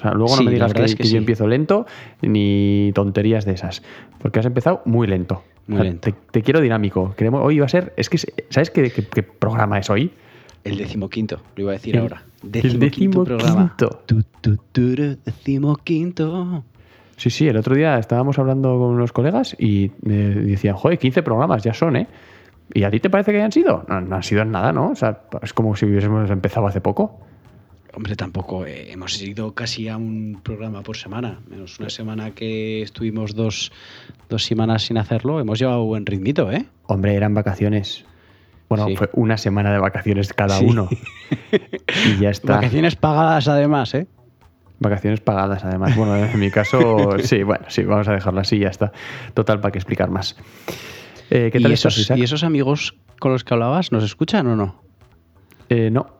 [0.00, 1.12] O sea, luego Sí, no me digas que, es que que sí.
[1.12, 1.86] yo empiezo lento
[2.22, 3.82] ni tonterías de esas.
[4.18, 5.42] Porque has empezado muy lento.
[5.66, 6.10] Muy O sea, lento.
[6.10, 7.14] Te, te quiero dinámico.
[7.16, 7.92] Queremos, hoy va a ser.
[7.96, 8.18] Es que,
[8.48, 10.10] ¿sabes qué, qué- qué programa es hoy?
[10.64, 12.22] El decimoquinto, lo iba a decir El- ahora.
[12.42, 13.74] el Decimoquinto programa.
[13.78, 14.02] decimoquinto.
[14.06, 16.64] Tu, tu, turu, decimoquinto.
[17.16, 21.22] Sí, sí, el otro día estábamos hablando con unos colegas y me decían, joder, 15
[21.22, 22.06] programas ya son, ¿eh?
[22.72, 23.84] ¿Y a ti te parece que hayan sido?
[23.88, 24.90] No, no han sido en nada, ¿no?
[24.90, 27.20] O sea, es como si hubiésemos empezado hace poco.
[27.92, 31.40] Hombre, tampoco eh, hemos ido casi a un programa por semana.
[31.48, 33.72] Menos una semana que estuvimos dos,
[34.28, 35.40] dos semanas sin hacerlo.
[35.40, 36.66] Hemos llevado buen ritmito, ¿eh?
[36.86, 38.04] Hombre, eran vacaciones.
[38.68, 38.96] Bueno, Sí.
[38.96, 40.66] fue una semana de vacaciones cada Sí.
[40.66, 40.88] uno.
[42.06, 42.54] y ya está.
[42.56, 44.06] Vacaciones pagadas además, ¿eh?
[44.78, 45.96] Vacaciones pagadas, además.
[45.96, 48.92] Bueno, en mi caso, sí, bueno, sí, vamos a dejarlo así y ya está.
[49.34, 50.36] Total, ¿para qué explicar más?
[51.30, 52.18] Eh, ¿Qué ¿Y tal esos, estás, Isaac?
[52.18, 54.80] ¿Y esos amigos con los que hablabas nos escuchan o no?
[55.68, 56.19] Eh, no.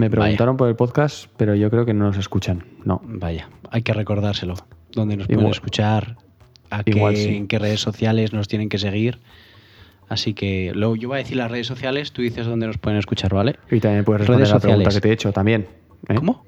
[0.00, 2.64] Me preguntaron por el podcast, pero yo creo que no nos escuchan.
[2.84, 3.02] No.
[3.04, 4.54] Vaya, hay que recordárselo.
[4.92, 6.16] ¿Dónde nos Igual- pueden escuchar?
[6.70, 7.36] ¿A qué, igual sí.
[7.36, 9.18] ¿En qué redes sociales nos tienen que seguir?
[10.08, 12.98] Así que luego yo voy a decir las redes sociales, tú dices dónde nos pueden
[12.98, 13.56] escuchar, ¿vale?
[13.70, 15.66] Y también puedes responder Redes a la pregunta que te he hecho también.
[16.08, 16.14] ¿eh?
[16.14, 16.44] ¿Cómo?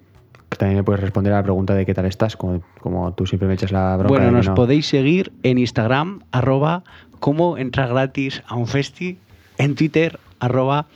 [0.59, 3.49] También me puedes responder a la pregunta de qué tal estás, como, como tú siempre
[3.49, 4.09] me echas la bronca.
[4.09, 4.55] Bueno, nos no.
[4.55, 6.85] podéis seguir en Instagram, arroba
[7.21, 9.19] cómo entrar gratis a un festi,
[9.59, 10.87] en Twitter, arroba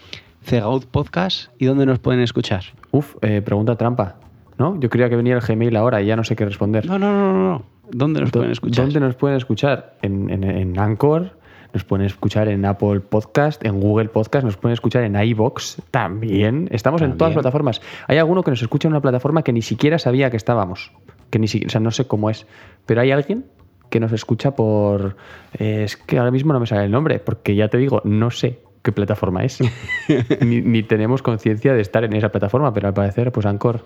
[0.47, 2.63] Cegaut Podcast, y dónde nos pueden escuchar.
[2.93, 4.21] Uf, eh, pregunta trampa.
[4.59, 4.79] ¿No?
[4.79, 6.87] Yo creía que venía el Gmail ahora y ya no sé qué responder.
[6.87, 7.63] No, no, no, no, no.
[7.91, 8.85] ¿Dónde nos pueden escuchar?
[8.85, 9.97] ¿Dónde nos pueden escuchar?
[10.03, 11.37] En, en, en Anchor,
[11.75, 16.69] nos pueden escuchar en Apple Podcast, en Google Podcast, nos pueden escuchar en iBox también.
[16.71, 17.83] Estamos en todas las plataformas.
[18.07, 20.93] Hay alguno que nos escucha en una plataforma que ni siquiera sabía que estábamos.
[21.29, 22.47] Que ni siquiera, o sea, no sé cómo es.
[22.87, 23.47] Pero hay alguien
[23.91, 25.17] que nos escucha por.
[25.59, 28.31] eh, es que ahora mismo no me sale el nombre, porque ya te digo, no
[28.31, 29.59] sé qué plataforma es.
[30.41, 33.85] ni, ni tenemos conciencia de estar en esa plataforma, pero al parecer, pues Anchor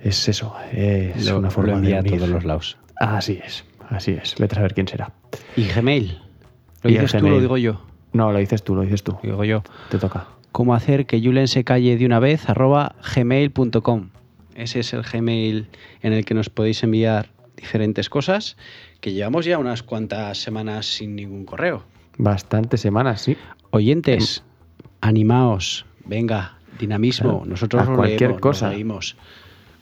[0.00, 0.54] es eso.
[0.72, 2.76] Es Lo- una forma lo envía de a todos los lados.
[2.96, 4.34] Así es, así es.
[4.38, 5.12] Vete a saber quién será.
[5.56, 6.18] ¿Y Gmail?
[6.82, 7.80] ¿Lo Y dices tú lo digo yo?
[8.12, 9.12] No, lo dices tú, lo dices tú.
[9.22, 9.62] Lo digo yo.
[9.90, 10.26] Te toca.
[10.52, 14.10] cómo hacer que Julen se calle de una vez, arroba gmail.com.
[14.54, 15.68] Ese es el Gmail
[16.02, 18.56] en el que nos podéis enviar diferentes cosas,
[19.00, 21.84] que llevamos ya unas cuantas semanas sin ningún correo.
[22.18, 23.36] Bastantes semanas, sí.
[23.70, 24.44] Oyentes,
[25.00, 28.70] animaos, venga, dinamismo, Claro, nosotros cualquier leemos, cosa.
[28.70, 29.16] leímos,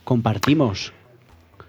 [0.04, 0.92] compartimos.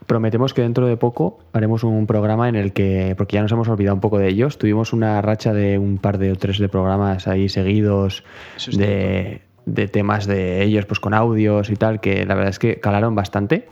[0.05, 3.67] Prometemos que dentro de poco haremos un programa en el que, porque ya nos hemos
[3.69, 6.69] olvidado un poco de ellos, tuvimos una racha de un par de o tres de
[6.69, 8.23] programas ahí seguidos
[8.55, 12.51] Eso es de, de temas de ellos, pues con audios y tal, que la verdad
[12.51, 13.67] es que calaron bastante,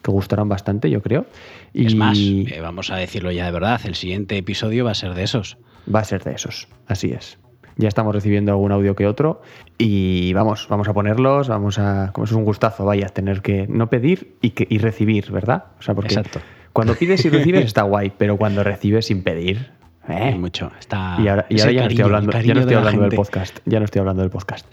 [0.00, 1.26] que gustaron bastante, yo creo.
[1.74, 4.94] Y Es más, eh, vamos a decirlo ya de verdad, el siguiente episodio va a
[4.94, 5.58] ser de esos.
[5.94, 7.38] Va a ser de esos, así es.
[7.76, 9.42] Ya estamos recibiendo algún audio que otro
[9.76, 12.10] y vamos, vamos a ponerlos, vamos a...
[12.12, 15.64] Como es un gustazo, vaya, tener que no pedir y, que, y recibir, ¿verdad?
[15.78, 16.40] O sea, porque Exacto.
[16.72, 19.70] cuando pides y recibes está guay, pero cuando recibes sin pedir...
[20.08, 20.34] ¿eh?
[20.38, 20.70] Mucho.
[20.78, 23.58] Está Y ahora, y ahora ya, no estoy hablando, ya no estoy del podcast.
[23.66, 24.66] Ya no estoy hablando del podcast.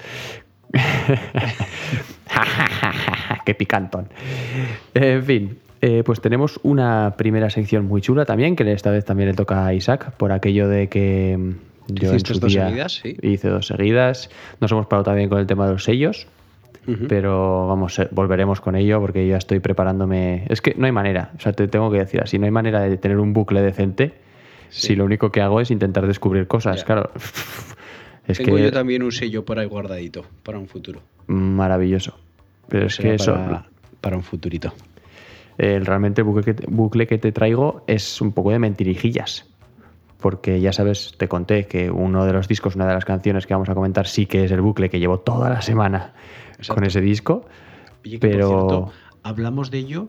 [3.46, 4.08] Qué picantón.
[4.94, 9.28] En fin, eh, pues tenemos una primera sección muy chula también, que esta vez también
[9.30, 11.52] le toca a Isaac, por aquello de que mm,
[11.88, 12.94] yo ¿Hiciste dos seguidas?
[13.03, 13.17] Sí.
[13.21, 14.29] hice dos seguidas.
[14.59, 16.27] Nos hemos parado también con el tema de los sellos.
[17.07, 20.45] Pero vamos, eh, volveremos con ello porque ya estoy preparándome.
[20.49, 22.81] Es que no hay manera, o sea, te tengo que decir así, no hay manera
[22.81, 24.13] de tener un bucle decente
[24.69, 26.85] si lo único que hago es intentar descubrir cosas, Ya.
[26.85, 27.11] claro.
[28.27, 31.01] Es Tengo que yo también un sello por ahí guardadito para un futuro.
[31.27, 32.17] maravilloso.
[32.69, 33.65] Pero es que eso, para,
[34.01, 34.73] para un futurito.
[35.57, 39.45] el, realmente el bucle que, te, bucle que te traigo es un poco de mentirijillas.
[40.24, 43.54] Porque ya sabes, te conté que uno de los discos, una de las canciones que
[43.54, 46.14] vamos a comentar, sí que es el bucle que llevo toda la semana
[46.52, 46.75] Exacto.
[46.75, 47.46] con ese disco.
[48.06, 50.08] Oye, que pero por cierto, hablamos de ello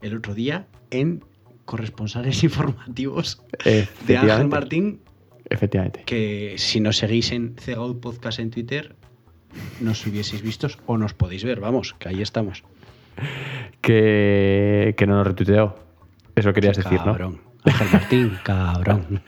[0.00, 1.22] el otro día en
[1.66, 5.00] corresponsales informativos de Ángel Martín,
[5.50, 6.04] Efectivamente.
[6.06, 8.96] que si nos seguís en Cegaut Podcast en Twitter,
[9.82, 12.64] nos hubieseis vistos o nos podéis ver, vamos, que ahí estamos.
[13.82, 15.74] Que, que no nos retuiteó.
[16.34, 17.49] Eso querías decir, ¿no?
[17.64, 19.22] Ángel Martín, cabrón.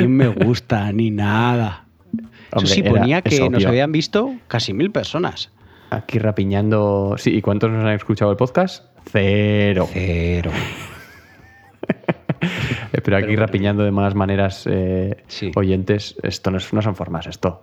[0.00, 1.84] ni me gusta, ni nada.
[2.52, 5.50] Hombre, Eso sí, ponía que nos habían visto casi mil personas.
[5.90, 7.14] Aquí rapiñando.
[7.18, 8.84] Sí, ¿y cuántos nos han escuchado el podcast?
[9.10, 9.88] Cero.
[9.92, 10.50] Cero.
[13.04, 15.50] Pero aquí rapiñando de malas maneras eh, Sí.
[15.56, 17.62] oyentes, esto no, es- no son formas, esto.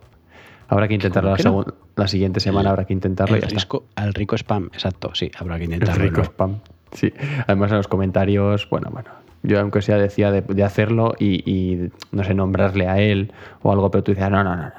[0.68, 1.74] Habrá que intentarlo ¿Cómo la,
[2.04, 2.08] no?
[2.08, 3.60] siguiente semana, habrá que intentarlo y El está.
[3.60, 6.04] rico, al rico spam, exacto, sí, habrá que El intentarlo.
[6.04, 6.24] rico ¿no?
[6.24, 6.60] spam.
[6.94, 7.14] Sí.
[7.48, 9.10] Además en los comentarios, bueno, bueno.
[9.44, 13.32] Yo aunque sea decía de, de hacerlo y, y, no sé, nombrarle a él
[13.64, 14.72] o algo, pero tú dices, no, no, no, no.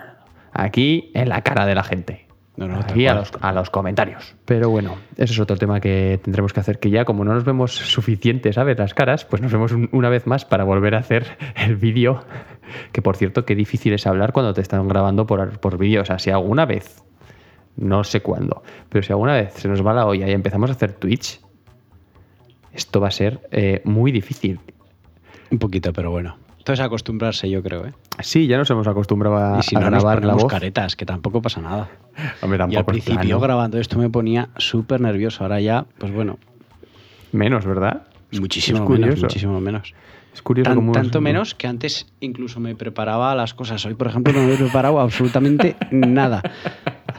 [0.53, 2.26] Aquí en la cara de la gente.
[2.56, 4.35] No, no, Aquí a los, a los comentarios.
[4.44, 7.44] Pero bueno, eso es otro tema que tendremos que hacer, que ya como no nos
[7.44, 8.79] vemos suficiente, ¿sabes?
[8.79, 11.26] Las caras, pues nos vemos un- una vez más para volver a hacer
[11.56, 12.23] el vídeo.
[12.93, 16.03] Que por cierto, qué difícil es hablar cuando te están grabando por, por vídeo.
[16.03, 17.03] O sea, si alguna vez,
[17.76, 20.75] no sé cuándo, pero si alguna vez se nos va la olla y empezamos a
[20.75, 21.41] hacer Twitch,
[22.72, 24.60] esto va a ser eh, muy difícil.
[25.50, 26.36] Un poquito, pero bueno.
[26.58, 27.92] Entonces acostumbrarse, yo creo, ¿eh?
[28.20, 30.50] Sí, ya nos hemos acostumbrado a, y si a no, nos grabar la ponemos voz.
[30.52, 31.88] caretas, que tampoco pasa nada.
[32.42, 33.40] Hombre, y al tampoco es principio plano.
[33.40, 35.42] grabando esto me ponía súper nervioso.
[35.42, 36.38] Ahora ya, pues bueno,
[37.32, 38.02] Menos, ¿verdad?
[38.38, 39.22] muchísimo es menos, curioso.
[39.22, 39.94] muchísimo menos.
[40.32, 43.84] Es curioso Tan- cómo tanto nos- menos que antes incluso me preparaba las cosas.
[43.84, 46.42] Hoy, por ejemplo, no me he preparado absolutamente nada.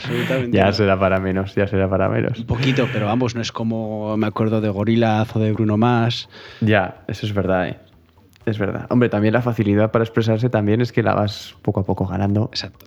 [0.03, 2.39] Absolutamente Ya será para menos, ya será para menos.
[2.39, 6.29] Un poquito, pero vamos, no es como me acuerdo de Gorillaz o de Bruno Mars.
[6.61, 7.77] Ya, eso es verdad, ¿eh?
[8.45, 8.87] Es verdad.
[8.89, 12.49] Hombre, también la facilidad para expresarse también es que la vas poco a poco ganando.
[12.51, 12.85] Exacto.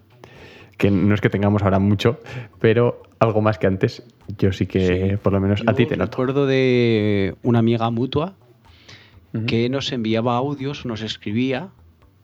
[0.76, 2.20] Que no es que tengamos ahora mucho,
[2.60, 4.02] pero algo más que antes,
[4.36, 5.16] yo sí que Sí.
[5.16, 6.12] por lo menos a ti te me noto.
[6.12, 8.34] acuerdo de una amiga mutua
[9.46, 11.68] que nos enviaba audios, nos escribía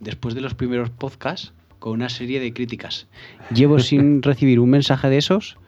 [0.00, 1.52] después de los primeros podcasts
[1.82, 3.08] con una serie de críticas.
[3.52, 5.58] Llevo sin recibir un mensaje de esos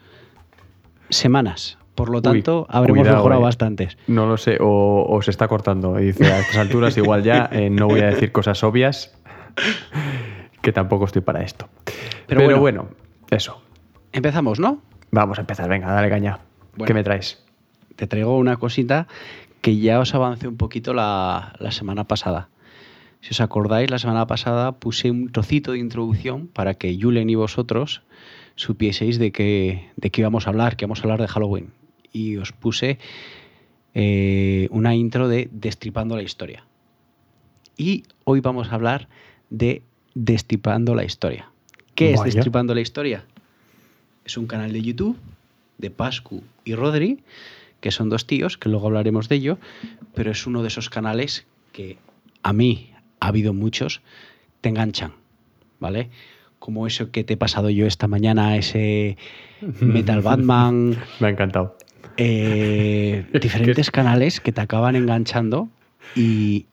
[1.11, 1.77] semanas.
[1.97, 3.45] Por lo Uy, tanto, habremos cuidado, mejorado eh.
[3.45, 3.99] bastantes.
[4.07, 6.01] No lo sé, o, o se está cortando.
[6.01, 9.17] Y dice, a estas alturas igual ya eh, no voy a decir cosas obvias,
[10.63, 11.69] que tampoco estoy para esto.
[12.27, 12.83] Pero Pero, bueno.
[12.83, 12.89] bueno.
[13.31, 13.61] eso.
[14.13, 14.83] Empezamos, ¿no?
[15.11, 16.39] Vamos a empezar, venga, dale caña.
[16.77, 16.87] Bueno.
[16.87, 17.45] ¿Qué me traes?
[17.97, 19.07] Te traigo una cosita
[19.61, 22.49] que ya os avancé un poquito la, la semana pasada.
[23.25, 27.37] Si os acordáis, la semana pasada puse un trocito de introducción para que Julen y
[27.37, 28.03] vosotros
[28.55, 31.73] supieseis de qué, de qué íbamos a hablar, que vamos a hablar de Halloween.
[32.13, 32.99] Y os puse
[33.95, 36.67] eh, una intro de Destripando la Historia.
[37.79, 39.09] Y hoy vamos a hablar
[39.49, 39.81] de
[40.15, 41.51] Destripando la Historia.
[41.95, 42.23] ¿Qué es.
[42.23, 43.25] Destripando la Historia?
[44.27, 45.17] Es un canal de YouTube
[45.79, 47.21] de Pascu y Rodri,
[47.81, 49.59] que son dos tíos, que luego hablaremos de ello,
[50.15, 51.97] pero es uno de esos canales que
[52.43, 52.91] a mí
[53.25, 54.03] ha habido muchos,
[54.61, 55.13] te enganchan,
[55.81, 56.11] ¿vale?
[56.59, 59.17] Como eso que te he pasado yo esta mañana, ese
[59.81, 61.77] Metal Batman, Me ha encantado.
[62.17, 65.69] eh, diferentes canales que te acaban enganchando
[66.15, 66.67] y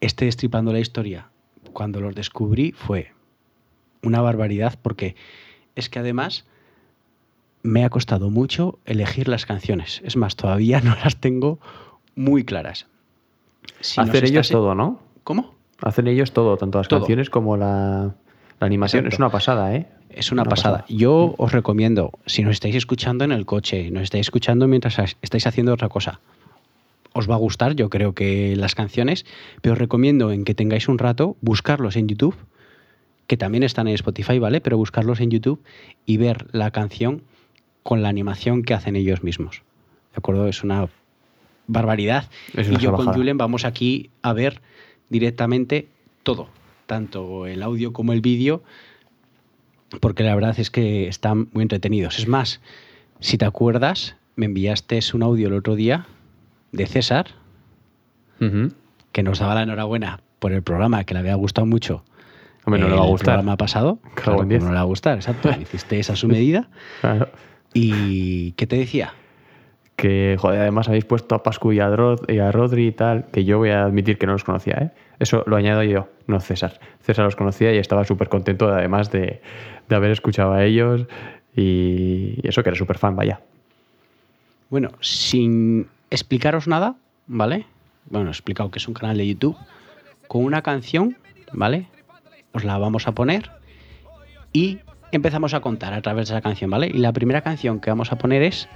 [0.00, 1.28] este destripando la historia,
[1.72, 3.12] cuando los descubrí fue
[4.02, 5.14] una barbaridad porque
[5.76, 6.44] es que además
[7.62, 10.00] me ha costado mucho elegir las canciones.
[10.04, 11.58] Es más, todavía no las tengo
[12.16, 12.86] muy claras.
[13.80, 15.00] Si Hacer ellos todo, ¿no?
[15.22, 15.54] ¿Cómo?
[15.82, 17.00] Hacen ellos todo, tanto las Todo.
[17.00, 18.14] canciones como la,
[18.60, 19.00] la animación.
[19.04, 19.14] Exacto.
[19.14, 19.86] Es una pasada, ¿eh?
[20.10, 20.84] Es una, pasada.
[20.88, 25.16] Yo os recomiendo, si nos estáis escuchando en el coche, nos estáis escuchando mientras as-
[25.22, 26.20] estáis haciendo otra cosa,
[27.14, 29.24] os va a gustar, yo creo que las canciones,
[29.60, 32.36] pero os recomiendo en que tengáis un rato, buscarlos en YouTube,
[33.26, 34.60] que también están en Spotify, ¿vale?
[34.60, 35.62] Pero buscarlos en YouTube
[36.06, 37.22] y ver la canción
[37.82, 39.62] con la animación que hacen ellos mismos.
[40.12, 40.46] ¿De acuerdo?
[40.46, 40.88] Es una
[41.66, 42.26] barbaridad.
[42.54, 43.12] Es y yo con.
[43.14, 44.60] Julen vamos aquí a ver
[45.12, 45.88] directamente
[46.24, 46.48] todo,
[46.86, 48.62] tanto el audio como el vídeo,
[50.00, 52.18] porque la verdad es que están muy entretenidos.
[52.18, 52.60] Es más,
[53.20, 56.06] si te acuerdas, me enviaste un audio el otro día
[56.72, 57.26] de César,
[59.12, 62.02] que nos daba la enhorabuena por el programa, que le había gustado mucho.
[62.64, 63.34] Hombre, no le va a el gustar.
[63.34, 63.98] programa pasado.
[64.14, 64.60] Claro, diez.
[64.62, 65.50] no le va a gustar, exacto.
[65.60, 66.68] Hiciste esa su medida.
[67.00, 67.28] Claro.
[67.74, 69.14] ¿Y qué te decía?
[69.96, 73.70] Que, joder, además habéis puesto a Pascu y a, Rodri y tal, que yo voy
[73.70, 74.90] a admitir que no los conocía, ¿eh?
[75.18, 76.80] Eso lo añado yo, no César.
[77.00, 79.40] César los conocía y estaba súper contento, además de,
[79.88, 81.06] de haber escuchado a ellos
[81.54, 83.40] y eso que era súper fan, vaya.
[84.70, 86.96] Bueno, sin explicaros nada,
[87.26, 87.66] ¿vale?
[88.10, 89.56] Bueno, he explicado que es un canal de YouTube
[90.28, 91.16] con una canción,
[91.52, 91.86] ¿vale?
[92.52, 93.50] Os la vamos a poner
[94.52, 94.78] y
[95.12, 96.86] empezamos a contar a través de esa canción, ¿vale?
[96.88, 98.68] Y la primera canción que vamos a poner es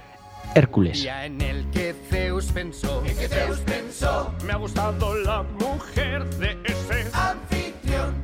[0.55, 1.01] Hércules.
[1.01, 6.57] Día en el que Zeus pensó, que Zeus pensó, Me ha gustado la mujer de
[6.65, 7.09] ese.
[7.13, 8.15] anfitrión,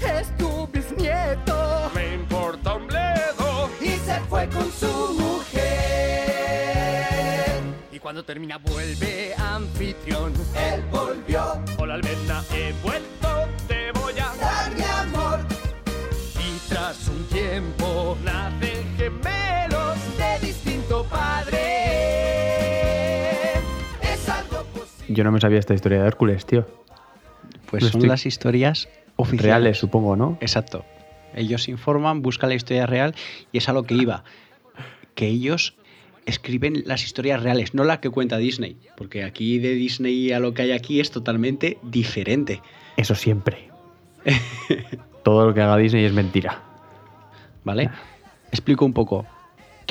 [0.00, 3.70] es tu bisnieto, Me importa un bledo.
[3.80, 5.62] y se fue con su mujer.
[7.92, 13.48] Y cuando termina vuelve anfitrión, él volvió, Hola, Almena, he vuelto.
[13.68, 15.40] Te voy a dar mi amor.
[16.38, 19.71] Y tras un tiempo nacen gemelos.
[25.08, 26.66] Yo no me sabía esta historia de Hércules, tío.
[27.70, 29.44] Pues No son estoy- las historias oficiales.
[29.44, 30.38] Reales, supongo, ¿no?
[30.40, 30.84] Exacto.
[31.34, 33.14] Ellos informan, buscan la historia real
[33.52, 34.24] y es a lo que iba.
[35.14, 35.74] Que ellos
[36.24, 38.76] escriben las historias reales, no la que cuenta Disney.
[38.96, 42.60] Porque aquí de Disney a lo que hay aquí es totalmente diferente.
[42.96, 43.68] Eso siempre.
[45.24, 46.60] Todo lo que haga Disney es mentira.
[47.64, 47.90] ¿Vale?
[48.50, 49.26] Explico un poco.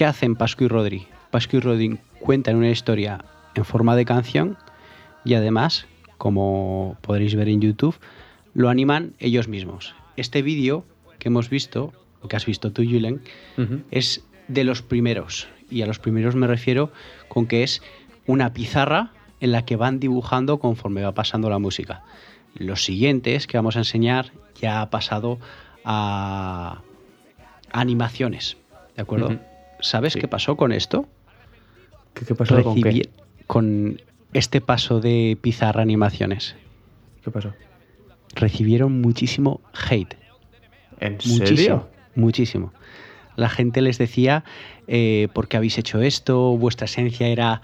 [0.01, 1.07] ¿Qué hacen Pascu y Rodri?
[1.29, 4.57] Pascu y Rodri cuentan una historia en forma de canción
[5.23, 5.85] y además,
[6.17, 7.95] como podréis ver en YouTube,
[8.55, 9.93] lo animan ellos mismos.
[10.17, 10.85] Este vídeo
[11.19, 11.93] que hemos visto,
[12.23, 13.21] o que has visto tú, Julen,
[13.91, 15.47] es de los primeros.
[15.69, 16.91] Y a los primeros me refiero
[17.27, 17.83] con que es
[18.25, 22.01] una pizarra en la que van dibujando conforme va pasando la música.
[22.55, 25.37] Los siguientes que vamos a enseñar ya ha pasado
[25.85, 26.81] a
[27.71, 28.57] animaciones.
[28.95, 29.50] ¿De acuerdo?
[29.81, 30.19] ¿Sabes Sí.
[30.19, 31.05] qué pasó con esto?
[32.13, 33.09] ¿Qué, qué pasó con qué?
[33.47, 34.01] con
[34.33, 36.55] este paso de pizarra animaciones.
[37.23, 37.53] ¿Qué pasó?
[38.35, 39.59] Recibieron muchísimo
[39.89, 40.15] hate.
[40.99, 41.45] ¿En Muchísimo.
[41.47, 41.87] serio?
[42.15, 42.73] Muchísimo.
[43.35, 44.43] La gente les decía,
[44.87, 46.55] eh, ¿por qué habéis hecho esto?
[46.57, 47.61] Vuestra esencia era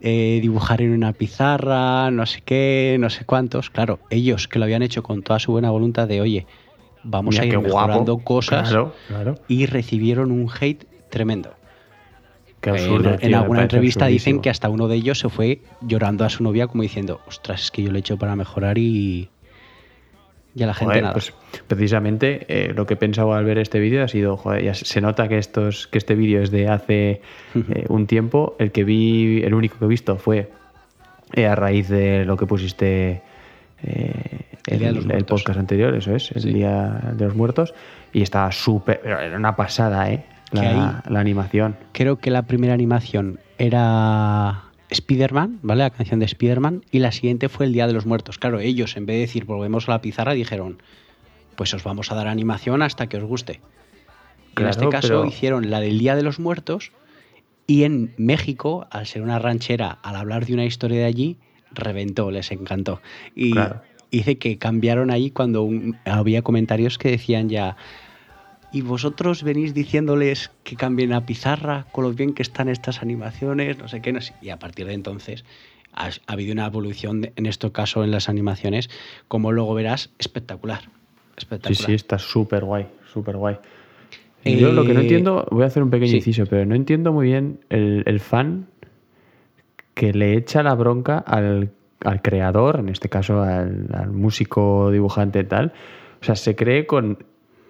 [0.00, 3.70] eh, dibujar en una pizarra, no sé qué, no sé cuántos.
[3.70, 6.46] Claro, ellos que lo habían hecho con toda su buena voluntad de, oye,
[7.04, 7.68] vamos Mira, a ir guapo.
[7.68, 9.34] mejorando cosas Claro, claro.
[9.48, 11.54] y recibieron un hate tremendo.
[12.60, 15.28] Qué absurdo, en, tío, en me alguna entrevista dicen que hasta uno de ellos se
[15.28, 18.36] fue llorando a su novia como diciendo, ostras, es que yo lo he hecho para
[18.36, 19.28] mejorar y,
[20.54, 21.12] y a la gente Joder, nada.
[21.12, 21.34] pues
[21.68, 25.00] precisamente eh, lo que he pensado al ver este vídeo ha sido, joder, ya se
[25.00, 27.20] nota que estos, que este vídeo es de hace
[27.54, 28.56] eh, un tiempo.
[28.58, 30.50] El que vi, el único que he visto fue
[31.34, 33.20] eh, a raíz de lo que pusiste
[33.82, 36.52] El el, el podcast anterior, eso es, el Sí.
[36.54, 37.74] Día de los Muertos.
[38.14, 40.24] Y estaba súper, era una pasada, ¿eh?
[40.60, 41.76] Que La, la animación.
[41.92, 45.82] Creo que la primera animación era Spider-Man, ¿vale?
[45.82, 46.84] La canción de Spider-Man.
[46.90, 48.38] Y la siguiente fue el Día de los Muertos.
[48.38, 50.78] Claro, ellos en vez de decir volvemos a la pizarra dijeron,
[51.56, 53.60] pues os vamos a dar animación hasta que os guste.
[54.56, 56.92] En este caso pero- hicieron la del Día de los Muertos
[57.66, 61.38] y en México, al ser una ranchera, al hablar de una historia de allí,
[61.72, 63.00] reventó, les encantó.
[63.34, 63.80] Y Claro.
[64.12, 67.76] dice que cambiaron ahí cuando un- había comentarios que decían ya,
[68.74, 73.78] y vosotros venís diciéndoles que cambien a pizarra con lo bien que están estas animaciones,
[73.78, 74.34] no sé qué, no sé.
[74.42, 75.44] Y a partir de entonces
[75.92, 78.90] ha, ha habido una evolución, en este caso en las animaciones,
[79.28, 80.80] como luego verás, espectacular.
[80.82, 80.88] Sí,
[81.38, 81.86] Espectacular.
[81.86, 83.56] sí, está súper guay, súper guay.
[84.44, 86.16] Y Yo lo que no Eh, entiendo, voy a hacer un pequeño sí.
[86.16, 88.66] inciso, pero no entiendo muy bien el, el fan
[89.94, 91.70] que le echa la bronca al,
[92.04, 95.72] al creador, en este caso al, al músico, dibujante y tal.
[96.20, 97.24] O sea, se cree con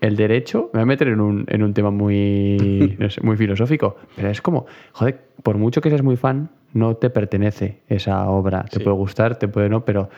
[0.06, 3.36] el derecho, me voy a meter en un, en un tema muy, no sé, muy
[3.36, 8.28] filosófico, pero es como, joder, por mucho que seas muy fan, no te pertenece esa
[8.28, 8.64] obra.
[8.64, 10.10] Te puede gustar, te puede no, pero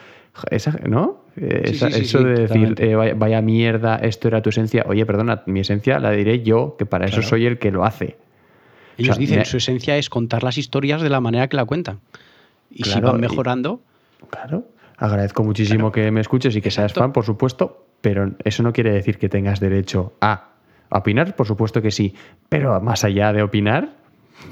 [0.51, 1.25] esa, ¿no?
[1.37, 4.51] Eh, Sí, esa- sí, sí, eso de decir, eh, vaya, vaya mierda, esto era tu
[4.51, 4.85] esencia.
[4.89, 8.17] Oye, perdona, mi esencia la diré yo, que para eso soy el que lo hace.
[8.99, 11.57] Ellos o sea, dicen, me- su esencia es contar las historias de la manera que
[11.57, 12.01] la cuentan.
[12.71, 13.81] Y si van y- mejorando,
[14.31, 14.65] Claro.
[14.99, 18.93] Agradezco muchísimo que me escuches y que seas fan, por supuesto, pero eso no quiere
[18.93, 20.51] decir que tengas derecho a
[20.91, 22.15] opinar, por supuesto que sí,
[22.49, 23.91] pero más allá de opinar,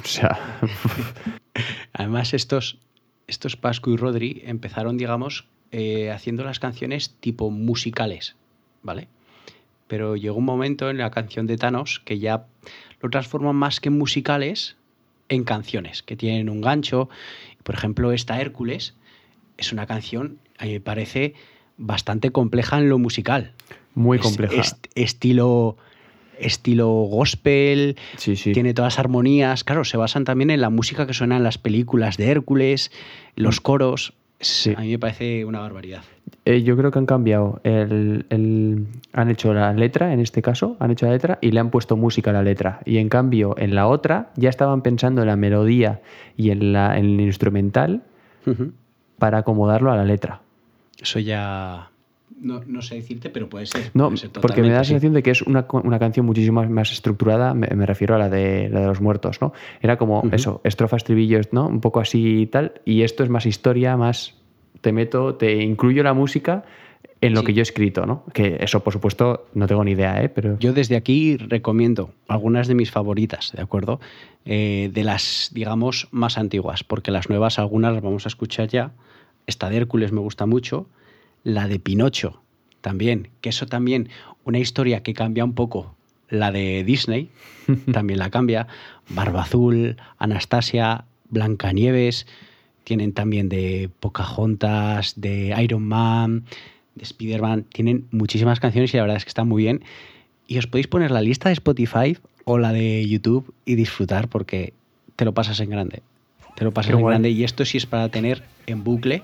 [0.02, 0.38] o sea,
[1.92, 2.78] Además, estos,
[3.26, 8.36] estos Pascu y Rodri empezaron, digamos, eh, haciendo las canciones tipo musicales,
[8.82, 9.08] ¿vale?
[9.86, 12.46] Pero llegó un momento en la canción de Thanos que ya
[13.00, 14.76] lo transforman más que musicales
[15.28, 17.08] en canciones, que tienen un gancho.
[17.62, 18.94] Por ejemplo, esta Hércules
[19.56, 21.34] es una canción, a mí me parece,
[21.76, 23.52] bastante compleja en lo musical.
[23.94, 24.60] muy compleja.
[24.60, 25.76] es- estilo,
[26.40, 28.52] estilo gospel, sí, sí.
[28.52, 29.62] tiene todas las armonías.
[29.64, 32.90] Claro, se basan también en la música que suena en las películas de Hércules,
[33.36, 34.14] los coros.
[34.40, 34.74] Es- Sí.
[34.76, 36.02] A mí me parece una barbaridad.
[36.44, 37.60] Eh, yo creo que han cambiado.
[37.64, 41.60] El, el- han hecho la letra, en este caso, han hecho la letra y le
[41.60, 42.80] han puesto música a la letra.
[42.84, 46.02] Y en cambio, en la otra, ya estaban pensando en la melodía
[46.36, 48.02] y en, la, en el instrumental
[49.18, 50.40] para acomodarlo a la letra.
[51.00, 51.90] Eso ya
[52.40, 53.90] no, no sé decirte, pero puede ser.
[53.94, 56.60] No, puede ser porque me da la sensación de que es una, una canción muchísimo
[56.60, 59.52] más, más estructurada, me, me refiero a la de, la de los muertos, ¿no?
[59.80, 61.66] Era como eso, estrofas, estribillos, ¿no?
[61.68, 64.34] Un poco así y tal, y esto es más historia, más
[64.80, 66.64] te meto, te incluyo la música
[67.20, 67.46] en lo Sí.
[67.46, 68.24] que yo he escrito, ¿no?
[68.34, 70.28] Que eso, por supuesto, no tengo ni idea, ¿eh?
[70.28, 73.98] Pero Yo desde aquí recomiendo algunas de mis favoritas, ¿de acuerdo?
[74.44, 78.92] Eh, de las, digamos, más antiguas, porque las nuevas, algunas las vamos a escuchar ya.
[79.46, 80.86] Esta de Hércules me gusta mucho.
[81.42, 82.40] La de Pinocho
[82.80, 84.10] también, que eso también,
[84.44, 85.94] una historia que cambia un poco.
[86.28, 87.30] La de Disney
[87.92, 88.66] también la cambia.
[89.08, 92.26] Barba Azul, Anastasia, Blancanieves.
[92.84, 96.44] tienen también de Pocahontas, de Iron Man,
[96.94, 99.82] de Spider-Man, tienen muchísimas canciones y la verdad es que están muy bien.
[100.46, 104.74] Y os podéis poner la lista de Spotify o la de YouTube y disfrutar porque
[105.16, 106.02] te lo pasas en grande.
[106.54, 107.12] Te lo pasas Qué en guay.
[107.12, 109.22] grande y esto sí es para tener en bucle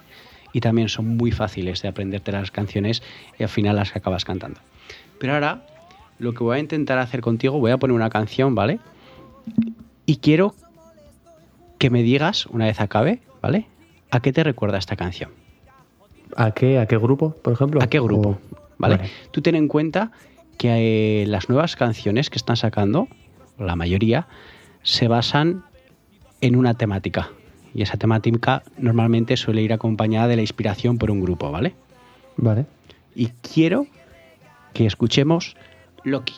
[0.52, 3.02] y también son muy fáciles de aprenderte las canciones
[3.38, 4.60] y al final las acabas cantando.
[5.18, 5.62] Pero ahora
[6.18, 8.78] lo que voy a intentar hacer contigo, voy a poner una canción, ¿vale?
[10.06, 10.54] Y quiero
[11.78, 13.66] que me digas, una vez acabe, ¿vale?
[14.10, 15.30] ¿A qué te recuerda esta canción?
[16.36, 17.80] ¿A qué, ¿A qué grupo, por ejemplo?
[17.82, 18.30] ¿A qué grupo?
[18.30, 18.38] O-
[18.78, 18.96] ¿Vale?
[18.96, 19.10] vale.
[19.30, 20.10] Tú ten en cuenta
[20.58, 23.08] que eh, las nuevas canciones que están sacando,
[23.58, 24.26] la mayoría,
[24.82, 25.62] se basan
[26.40, 27.30] en una temática.
[27.74, 31.74] Y esa temática normalmente suele ir acompañada de la inspiración por un grupo, ¿vale?
[32.36, 32.66] Vale.
[33.14, 33.86] Y quiero
[34.72, 35.56] que escuchemos
[36.04, 36.34] Loki.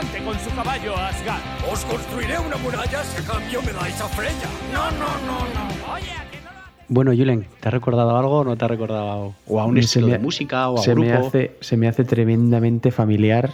[0.00, 1.42] Gigante con su caballo a Asgard.
[1.72, 4.48] Os construiré una muralla si a cambio me dais a Freya.
[4.72, 5.92] No, no, no, no.
[5.94, 8.68] Oye, ¿a que no lo Bueno, Julen, ¿te ha recordado algo o no te ha
[8.68, 9.34] recordado algo?
[9.46, 11.26] O a un Se estilo me de música o a se un me grupo.
[11.28, 13.52] hace Se me hace tremendamente familiar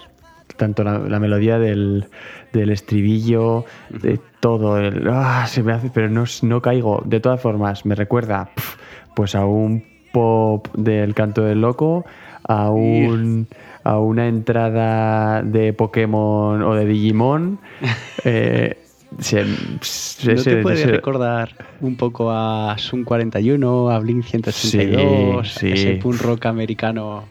[0.56, 2.06] tanto la, la melodía del,
[2.52, 4.78] del estribillo, de todo.
[4.78, 7.02] El, ah, se me hace, pero no, no caigo.
[7.04, 8.76] De todas formas, me recuerda pf,
[9.16, 12.06] pues a un pop del canto del loco,
[12.46, 13.46] a un
[13.82, 17.58] a una entrada de Pokémon o de Digimon.
[18.24, 18.78] eh,
[19.18, 19.44] se-
[19.82, 25.58] se- ¿No se- te puede recordar un poco a Sun 41, a Blink 182, Sí,
[25.60, 25.72] sí.
[25.72, 27.24] ese punk rock americano?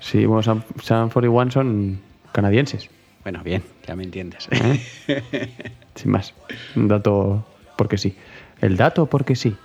[0.00, 1.98] Sí, bueno, Sam, Sam 41 son
[2.32, 2.90] canadienses.
[3.22, 4.46] Bueno, bien, ya me entiendes.
[4.50, 4.80] ¿eh?
[5.94, 6.34] Sin más.
[6.76, 7.46] Un dato
[7.78, 8.14] porque sí.
[8.60, 9.56] El dato porque sí.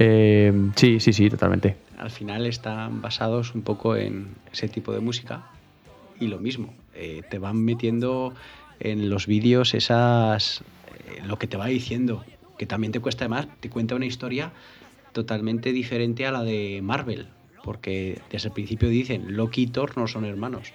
[0.00, 1.74] Eh, sí, sí, sí, totalmente.
[1.98, 5.42] Al final están basados un poco en ese tipo de música
[6.20, 8.32] y lo mismo, eh, te van metiendo
[8.78, 10.60] en los vídeos esas
[11.08, 12.24] eh, lo que te va diciendo,
[12.58, 14.52] que también te cuesta además, te cuenta una historia
[15.12, 17.26] totalmente diferente a la de Marvel,
[17.64, 20.72] porque desde el principio dicen Loki y Thor no son hermanos.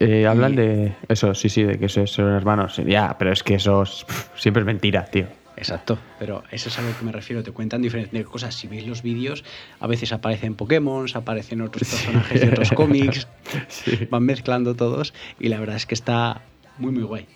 [0.00, 2.80] Eh, hablan de eso, sí, sí, de que son hermanos.
[2.86, 5.26] Ya, pero es que eso es- siempre es mentira, tío.
[5.56, 8.54] Exacto, pero eso es a lo que me refiero, te cuentan diferentes cosas.
[8.54, 9.44] Si veis los vídeos,
[9.80, 13.28] a veces aparecen Pokémon, aparecen otros personajes de otros cómics,
[14.10, 16.40] van mezclando todos y la verdad es que está
[16.78, 17.26] muy muy guay.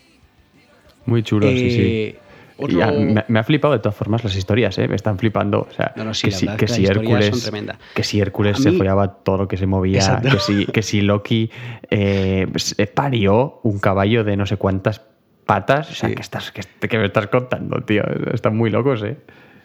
[1.05, 1.83] Muy chulo, sí, sí.
[1.83, 2.19] Eh,
[2.59, 4.89] otro- Y ya, me, me ha flipado de todas formas las historias, ¿eh?
[4.89, 5.69] Me están flipando.
[5.71, 7.51] O sea, No, no, sí, que, si, que que si Hércules,
[7.95, 10.31] que si Hércules A se mí- follaba todo lo que se movía, Exacto.
[10.31, 11.51] que si, que si Loki
[11.91, 12.47] eh,
[12.95, 15.03] parió un caballo de no sé cuántas
[15.47, 15.91] patas.
[15.91, 16.15] O sea, Sí.
[16.15, 18.03] que, estás, que me estás contando, tío.
[18.33, 19.17] Están muy locos, ¿eh?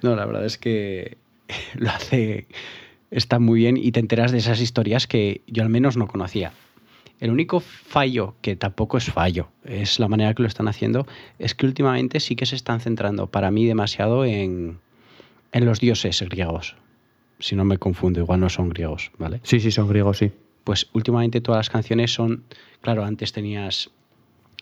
[0.02, 1.18] No, la verdad es que
[1.76, 2.48] lo hace.
[3.10, 6.54] Está muy bien y te enteras de esas historias que yo al menos no conocía.
[7.20, 11.06] El único fallo, que tampoco es fallo, es la manera que lo están haciendo,
[11.38, 14.80] es que últimamente sí que se están centrando para mí demasiado en,
[15.52, 16.78] en los dioses griegos.
[17.38, 19.40] Si no me confundo, igual no son griegos, ¿vale?
[19.44, 20.32] Sí, sí, son griegos, sí.
[20.64, 22.44] Pues últimamente todas las canciones son,
[22.82, 23.92] claro, antes tenías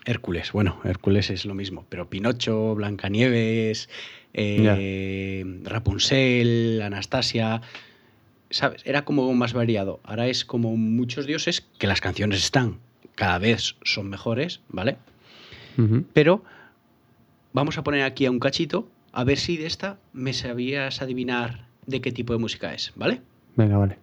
[0.04, 3.88] Hércules, bueno, Hércules es lo mismo, pero Pinocho, Blancanieves,
[4.32, 7.60] eh, Rapunzel, Anastasia,
[8.50, 8.82] ¿sabes?
[8.84, 10.00] Era como más variado.
[10.04, 12.78] Ahora es como muchos dioses que las canciones están,
[13.14, 14.96] cada vez son mejores, ¿vale?
[16.12, 16.44] Pero
[17.54, 21.66] vamos a poner aquí a un cachito, a ver si de esta me sabías adivinar
[21.86, 23.22] de qué tipo de música es, ¿vale?
[23.56, 23.96] Venga, vale.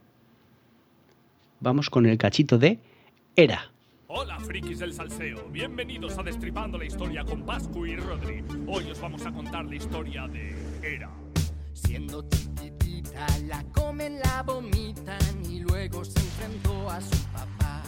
[1.59, 2.79] Vamos con el cachito de
[3.35, 3.71] Era.
[4.09, 5.49] Hola, frikis del salseo.
[5.49, 8.41] Bienvenidos a Destripando la Historia con Pascu y Rodri.
[8.65, 11.11] Hoy os vamos a contar la historia de Era.
[11.73, 17.83] Siendo chiquitita, la comen, la vomitan y luego se enfrentó a su papá.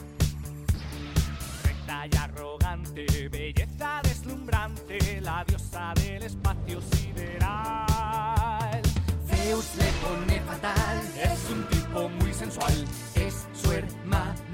[1.64, 8.82] Recta y arrogante, belleza deslumbrante, la diosa del espacio sideral.
[9.26, 12.74] Zeus le pone fatal, Es un tipo muy sensual,
[13.16, 14.49] es su hermano.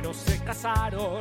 [0.00, 1.20] Pero se casaron.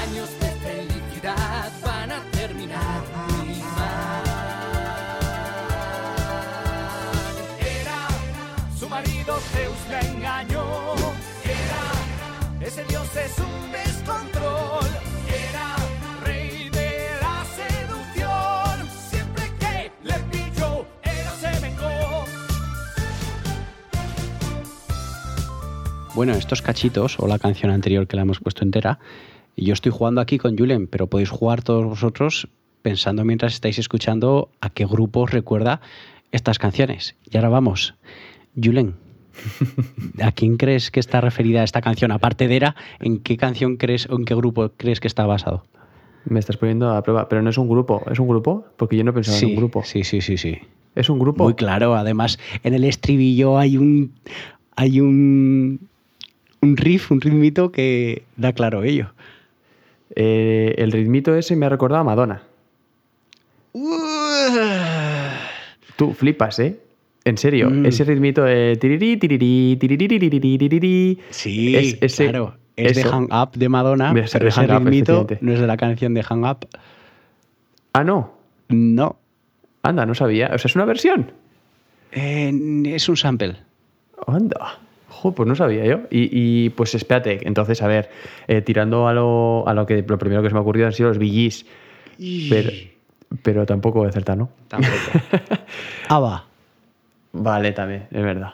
[0.00, 4.22] Años de felicidad van a terminar muy mal.
[7.58, 10.94] Era su marido Zeus la engañó.
[11.44, 15.01] Era ese dios es un descontrol.
[26.14, 28.98] Bueno, estos cachitos o la canción anterior que la hemos puesto entera,
[29.56, 32.48] yo estoy jugando aquí con Julen, pero podéis jugar todos vosotros
[32.82, 35.80] pensando mientras estáis escuchando a qué grupo os recuerda
[36.30, 37.16] estas canciones.
[37.30, 37.94] Y ahora vamos.
[38.62, 38.94] Julen,
[40.22, 42.12] ¿a quién crees que está referida esta canción?
[42.12, 45.64] Aparte de Era, ¿en qué canción crees o en qué grupo crees que está basado?
[46.24, 48.02] Me estás poniendo a prueba, pero no es un grupo.
[48.10, 48.66] ¿Es un grupo?
[48.76, 49.82] Porque yo no pensaba en un grupo.
[49.84, 50.58] sí, sí, sí, sí.
[50.94, 51.44] ¿Es un grupo?
[51.44, 51.94] Muy claro.
[51.94, 54.12] Además, en el estribillo hay un
[54.76, 55.88] hay un
[56.62, 59.12] un riff, un ritmito que da claro ello.
[60.14, 62.42] Eh, el ritmito ese me ha recordado a Madonna.
[65.96, 66.78] Tú flipas, ¿eh?
[67.24, 67.86] En serio, Mm.
[67.86, 68.76] ese ritmito de
[71.30, 72.56] Sí, es- ese- claro.
[72.74, 73.04] Es de.
[73.04, 76.14] Hang Up de Madonna, De- pero de ese Up, ritmito no es de la canción
[76.14, 76.66] de Hang Up.
[77.92, 78.32] Ah, no.
[78.68, 79.16] No.
[79.82, 80.50] Anda, no sabía.
[80.54, 81.32] O sea, es una versión.
[82.12, 82.50] Eh,
[82.86, 83.56] es un sample.
[84.26, 84.78] Anda.
[85.12, 86.00] Jo, pues no sabía yo.
[86.10, 88.10] Y, y, pues espérate, entonces, a ver,
[88.48, 90.92] eh, tirando a lo, a lo que lo primero que se me ha ocurrido han
[90.92, 91.66] sido los VGs.
[92.50, 92.70] Pero,
[93.42, 94.48] pero tampoco voy a acertar, ¿no?
[94.68, 94.92] Tampoco.
[96.08, 96.44] ABBA.
[97.32, 98.52] Vale, también, es verdad.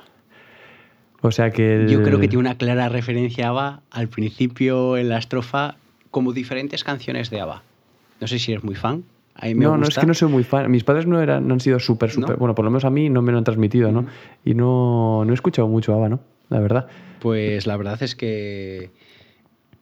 [1.20, 1.76] O sea que.
[1.76, 5.76] el- Yo creo que tiene una clara referencia a ABBA al principio en la estrofa,
[6.10, 7.62] como diferentes canciones de ABBA.
[8.20, 9.04] No sé si eres muy fan.
[9.34, 10.70] A mí me No, no, es que no soy muy fan.
[10.70, 12.30] Mis padres no, eran, no han sido súper, súper.
[12.30, 12.36] ¿No?
[12.36, 14.06] Bueno, por lo menos a mí no me lo han transmitido, ¿no?
[14.44, 16.20] Y no, no he escuchado mucho ABBA, ¿no?
[16.48, 16.86] La verdad.
[17.20, 18.90] Pues la verdad es que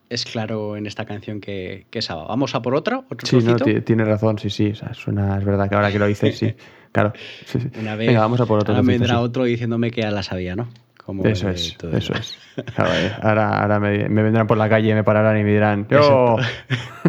[0.08, 2.26] es claro en esta canción que, que es ABBA.
[2.28, 2.98] ¿Vamos a por otra?
[3.10, 3.82] ¿Otro Sí, no, trocito?
[3.82, 4.70] tiene razón, sí, sí.
[4.70, 6.54] O sea, suena, es verdad que ahora que lo dices, sí.
[6.92, 7.12] Claro.
[7.44, 7.68] sí, sí.
[7.78, 8.72] Una vez Venga, vamos a por otro.
[8.72, 9.22] ahora trocito, vendrá sí.
[9.24, 10.68] otro diciéndome que ya la sabía, ¿no?
[11.04, 12.38] Como Eso es, todo eso es.
[12.56, 16.36] Eh, ahora ahora me, me vendrán por la calle, me pararán y me dirán, ¡Yo!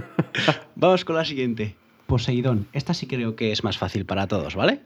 [0.75, 1.75] Vamos con la siguiente.
[2.05, 2.67] Poseidón.
[2.73, 4.81] Esta sí creo que es más fácil para todos, ¿vale?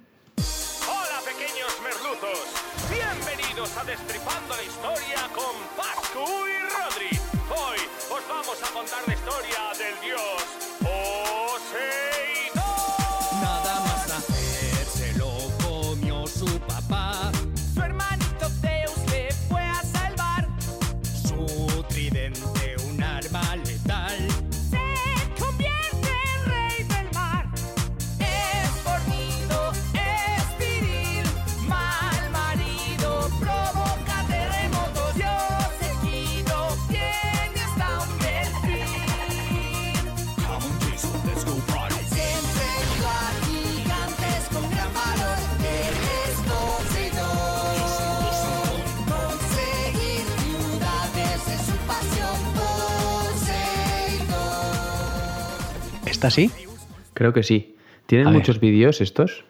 [56.27, 56.51] Poseidón.
[56.51, 57.11] ¿Esta sí?
[57.13, 57.75] Creo que sí.
[58.05, 59.45] ¿Tienen A muchos vídeos estos?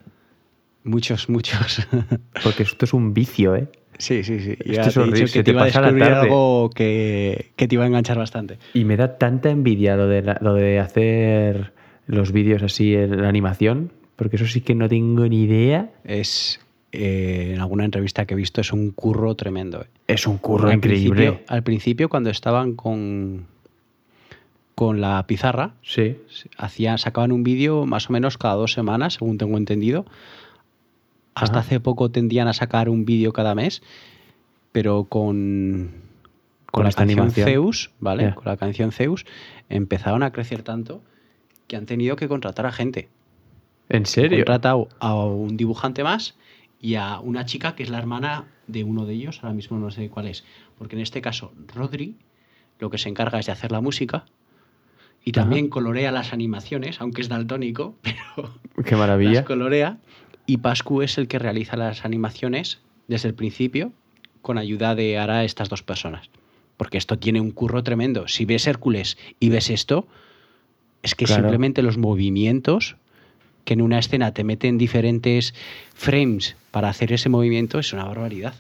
[0.84, 1.88] Muchos, muchos.
[2.44, 3.68] Porque esto es un vicio, ¿eh?
[3.98, 4.52] sí, sí, sí.
[4.60, 7.68] Esto Ya es te he horrible, dicho que te iba a descubrir algo que, que
[7.68, 8.58] te iba a enganchar bastante.
[8.74, 11.74] Y me da tanta envidia lo de, la- lo de hacer
[12.08, 15.92] los vídeos así la animación, porque eso sí que no tengo ni idea.
[16.04, 16.60] Es,
[16.92, 19.82] eh, en alguna entrevista que he visto, es un curro tremendo.
[19.84, 19.88] eh.
[20.08, 21.10] Es un curro al increíble.
[21.16, 23.46] Principio, al principio, cuando estaban con,
[24.82, 26.18] con la pizarra, Sí.
[26.58, 30.08] hacían, sacaban un vídeo más o menos cada dos semanas, según tengo entendido.
[31.36, 31.68] Hasta Ajá.
[31.68, 33.84] hace poco tendían a sacar un vídeo cada mes,
[34.72, 35.92] pero con,
[36.66, 37.46] con, Con la esta canción animación.
[37.48, 38.34] Zeus, ¿vale?
[38.34, 39.26] Con la canción Zeus,
[39.70, 41.04] empezaron a crecer tanto
[41.68, 43.08] que han tenido que contratar a gente.
[43.88, 44.40] ¿En Han serio?
[44.40, 46.34] contratado a un dibujante más
[46.80, 49.92] y a una chica que es la hermana de uno de ellos, ahora mismo no
[49.92, 50.44] sé cuál es,
[50.80, 52.16] porque en este caso Rodri
[52.80, 54.26] lo que se encarga es de hacer la música
[55.24, 58.52] y también colorea las animaciones, aunque es daltónico, pero
[58.84, 59.32] Qué maravilla.
[59.32, 59.98] las colorea
[60.46, 63.92] y Pascu es el que realiza las animaciones desde el principio
[64.42, 66.30] con ayuda de ahora estas dos personas.
[66.78, 68.28] Porque esto tiene un curro tremendo.
[68.28, 70.08] Si ves Hércules y ves esto,
[71.04, 71.44] es que Claro.
[71.44, 72.96] simplemente los movimientos
[73.66, 75.54] que en una escena te meten diferentes
[75.94, 78.56] frames para hacer ese movimiento es una barbaridad.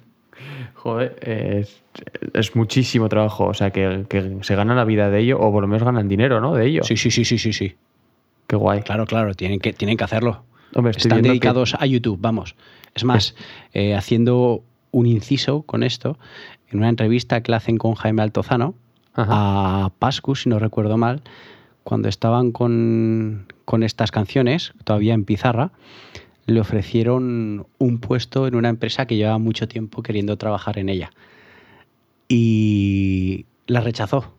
[0.75, 1.81] Joder, es,
[2.33, 3.45] es muchísimo trabajo.
[3.45, 6.07] O sea, que, que se gana la vida de ello, o por lo menos ganan
[6.07, 6.53] dinero, ¿no?
[6.55, 6.83] De ello.
[6.83, 7.75] Sí, sí, sí, sí, sí, sí.
[8.47, 8.81] Qué guay.
[8.81, 10.43] Claro, claro, tienen que, tienen que hacerlo.
[10.73, 12.55] Hombre, Están que- dedicados a YouTube, vamos.
[12.95, 13.35] Es más,
[13.73, 16.17] eh, haciendo un inciso con esto,
[16.69, 18.75] en una entrevista que le hacen con Jaime Altozano,
[19.13, 19.85] Ajá.
[19.85, 21.21] a Pascu, si no recuerdo mal,
[21.83, 25.71] cuando estaban con, con estas canciones, todavía en pizarra,
[26.53, 31.11] le ofrecieron un puesto en una empresa que llevaba mucho tiempo queriendo trabajar en ella.
[32.27, 34.33] Y la rechazó,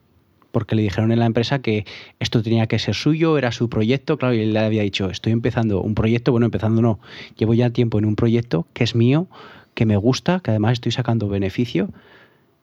[0.51, 1.85] porque le dijeron en la empresa que
[2.19, 5.31] esto tenía que ser suyo, era su proyecto, claro, y él le había dicho, estoy
[5.31, 6.99] empezando un proyecto, bueno, empezando no,
[7.37, 9.27] llevo ya tiempo en un proyecto que es mío,
[9.73, 11.89] que me gusta, que además estoy sacando beneficio,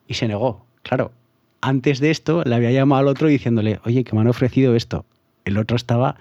[0.07, 0.65] y se negó.
[0.83, 1.11] Claro,
[1.61, 5.05] antes de esto le había llamado al otro diciéndole, oye, que me han ofrecido esto.
[5.45, 6.15] El otro estaba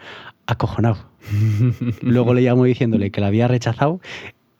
[0.46, 1.09] acojonado.
[2.02, 4.00] Luego le llamó diciéndole que la había rechazado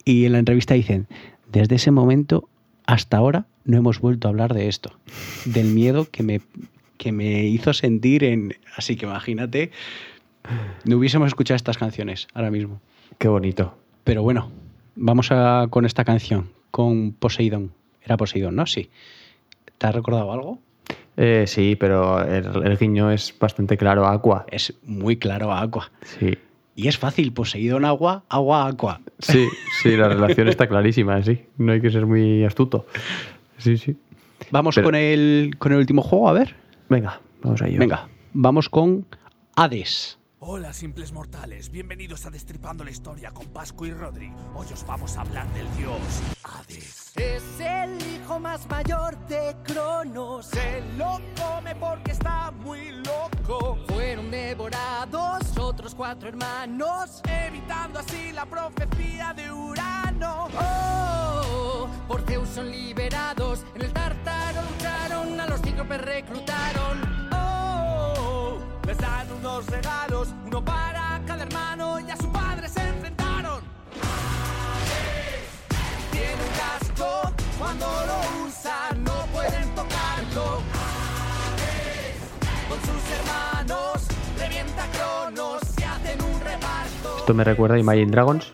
[0.05, 1.07] y en la entrevista dicen,
[1.51, 2.47] desde ese momento
[2.85, 4.91] hasta ahora no hemos vuelto a hablar de esto,
[5.45, 6.41] del miedo que me,
[6.97, 8.55] que me hizo sentir en...
[8.75, 9.71] Así que imagínate,
[10.85, 12.81] no hubiésemos escuchado estas canciones ahora mismo.
[13.17, 13.77] Qué bonito.
[14.03, 14.51] Pero bueno,
[14.95, 17.71] vamos a, con esta canción, con Poseidón.
[18.03, 18.65] Era Poseidón, ¿no?
[18.65, 18.89] Sí.
[19.77, 20.59] ¿Te has recordado algo?
[21.17, 24.07] Eh, sí, pero el, el guiño es bastante claro.
[24.07, 24.45] Aqua.
[24.49, 25.91] Es muy claro a Aqua.
[26.03, 26.37] Sí.
[26.75, 29.01] Y es fácil, Poseidón agua, agua Aqua.
[29.19, 29.47] Sí,
[29.81, 31.45] sí, la relación está clarísima, sí.
[31.57, 32.85] No hay que ser muy astuto.
[33.57, 33.97] Sí, sí.
[34.51, 36.55] Vamos Pero- con, el, con el último juego, a ver.
[36.89, 37.79] Venga, vamos a ello.
[37.79, 39.05] Venga, vamos con
[39.55, 40.17] Hades.
[40.43, 41.69] Hola, simples mortales.
[41.69, 44.31] Bienvenidos a Destripando la Historia con Pascu y Rodri.
[44.55, 45.99] Hoy os vamos a hablar del dios
[46.43, 47.13] Hades.
[47.15, 50.47] Es el hijo más mayor de Cronos.
[50.47, 53.77] Se lo come porque está muy loco.
[53.89, 55.40] Fueron devorados
[55.71, 57.21] otros cuatro hermanos.
[57.23, 60.49] Evitando así la profecía de Urano.
[60.59, 63.63] Oh, por Zeus son liberados.
[63.75, 67.29] En el Tártaro lucharon, a los cíclopes reclutaron.
[67.31, 73.61] Oh, les dan unos regalos, uno para cada hermano y a su padre se enfrentaron.
[76.11, 80.61] Tiene un casco, cuando lo usan no pueden tocarlo.
[82.67, 84.07] Con sus hermanos
[84.37, 85.60] revienta Cronos
[87.21, 88.51] Esto me recuerda a Imagine Dragons.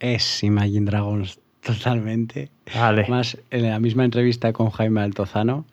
[0.00, 2.48] Es Imagine Dragons totalmente.
[2.74, 3.02] Vale.
[3.02, 5.66] Además, en la misma entrevista con Jaime Altozano,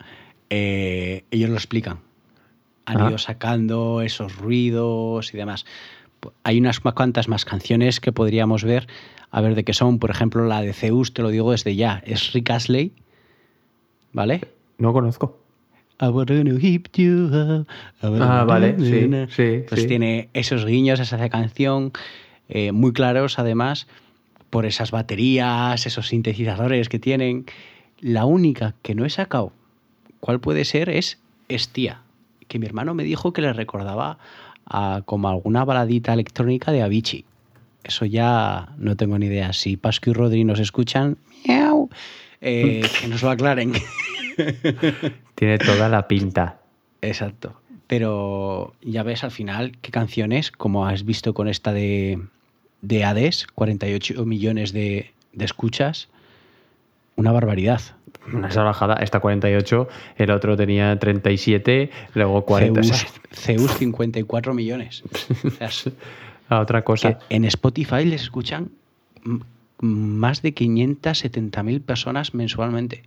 [0.50, 2.00] eh, ellos lo explican.
[2.84, 3.08] Han Ah.
[3.08, 5.64] ido sacando esos ruidos y demás.
[6.44, 8.86] Hay unas cuantas más canciones que podríamos ver,
[9.30, 9.98] a ver de qué son.
[9.98, 12.92] Por ejemplo, la de Zeus, te lo digo desde ya, es Rick Astley,
[14.12, 14.42] ¿vale?
[14.76, 15.39] No conozco.
[16.00, 17.68] I wanna keep you up,
[18.02, 19.86] I wanna Ah, vale, sí, sí, Pues sí.
[19.86, 21.92] tiene esos guiños, esa canción,
[22.48, 23.86] eh, muy claros además,
[24.48, 27.44] por esas baterías, esos sintetizadores que tienen.
[28.00, 29.52] La única que no he sacado,
[30.20, 30.88] ¿cuál puede ser?
[30.88, 32.00] Es Estia,
[32.48, 34.18] que mi hermano me dijo que le recordaba
[34.64, 37.24] a como alguna baladita electrónica de Avicii.
[37.84, 39.52] Eso ya no tengo ni idea.
[39.52, 41.90] Si Pascu y Rodri nos escuchan, miau,
[42.40, 43.72] eh, que nos lo aclaren.
[45.34, 46.60] Tiene toda la pinta.
[47.02, 47.54] Exacto.
[47.86, 52.20] Pero ya ves al final qué canciones, como has visto con esta de,
[52.82, 56.08] de Hades, 48 millones de, de escuchas,
[57.16, 57.80] una barbaridad.
[58.32, 58.94] Una salvajada.
[58.94, 62.82] Esta 48, el otro tenía 37, luego 40.
[62.82, 65.02] Zeus, Zeus 54 millones.
[65.44, 65.90] O sea, es
[66.48, 67.18] a otra cosa.
[67.28, 68.70] en Spotify les escuchan
[69.80, 73.02] más de 570.000 personas mensualmente.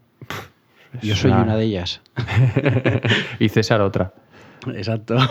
[1.02, 2.02] Yo soy una- una de ellas.
[3.40, 4.14] y César otra.
[4.76, 5.18] Exacto.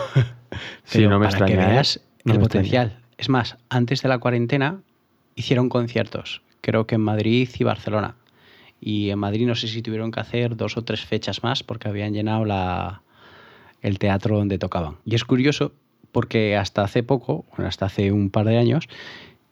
[0.83, 1.73] Sí, Pero no me para que extraña, ¿eh?
[1.73, 2.99] veas No el potencial.
[3.17, 4.81] Es más, antes de la cuarentena
[5.33, 8.17] hicieron conciertos, creo que en Madrid y Barcelona.
[8.79, 11.87] Y en Madrid no sé si tuvieron que hacer dos o tres fechas más porque
[11.87, 13.01] habían llenado la,
[13.81, 14.97] el teatro donde tocaban.
[15.05, 15.73] Y es curioso
[16.11, 18.87] porque hasta hace poco, bueno, hasta hace un par de años,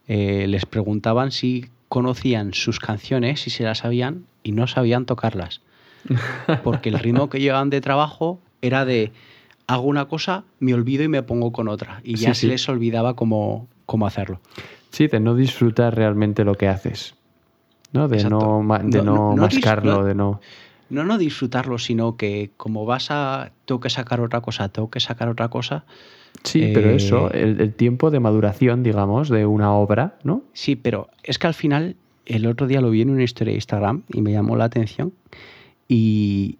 [0.08, 5.62] eh, les preguntaban si conocían sus canciones, si se las sabían y no sabían tocarlas.
[6.64, 9.12] Porque el ritmo que llevaban de trabajo era de
[9.68, 12.02] hago una cosa, me olvido y me pongo con otra.
[12.04, 12.48] Y ya Sí, se sí.
[12.48, 14.40] les olvidaba cómo, cómo hacerlo.
[14.92, 17.16] Sí, de no disfrutar realmente lo que haces.
[17.94, 18.08] ¿no?
[18.08, 18.62] De Exacto.
[18.64, 20.42] no, de No- mascarlo, no- de no...
[20.90, 23.54] No, no disfrutarlo, sino que como vas a.
[23.64, 25.86] Tengo que sacar otra cosa, tengo que sacar otra cosa.
[26.44, 30.44] Sí, pero Eh, eso, el, el tiempo de maduración, digamos, de una obra, ¿no?
[30.52, 33.56] Sí, pero es que al final, el otro día lo vi en una historia de
[33.56, 35.14] Instagram y me llamó la atención.
[35.94, 36.58] Y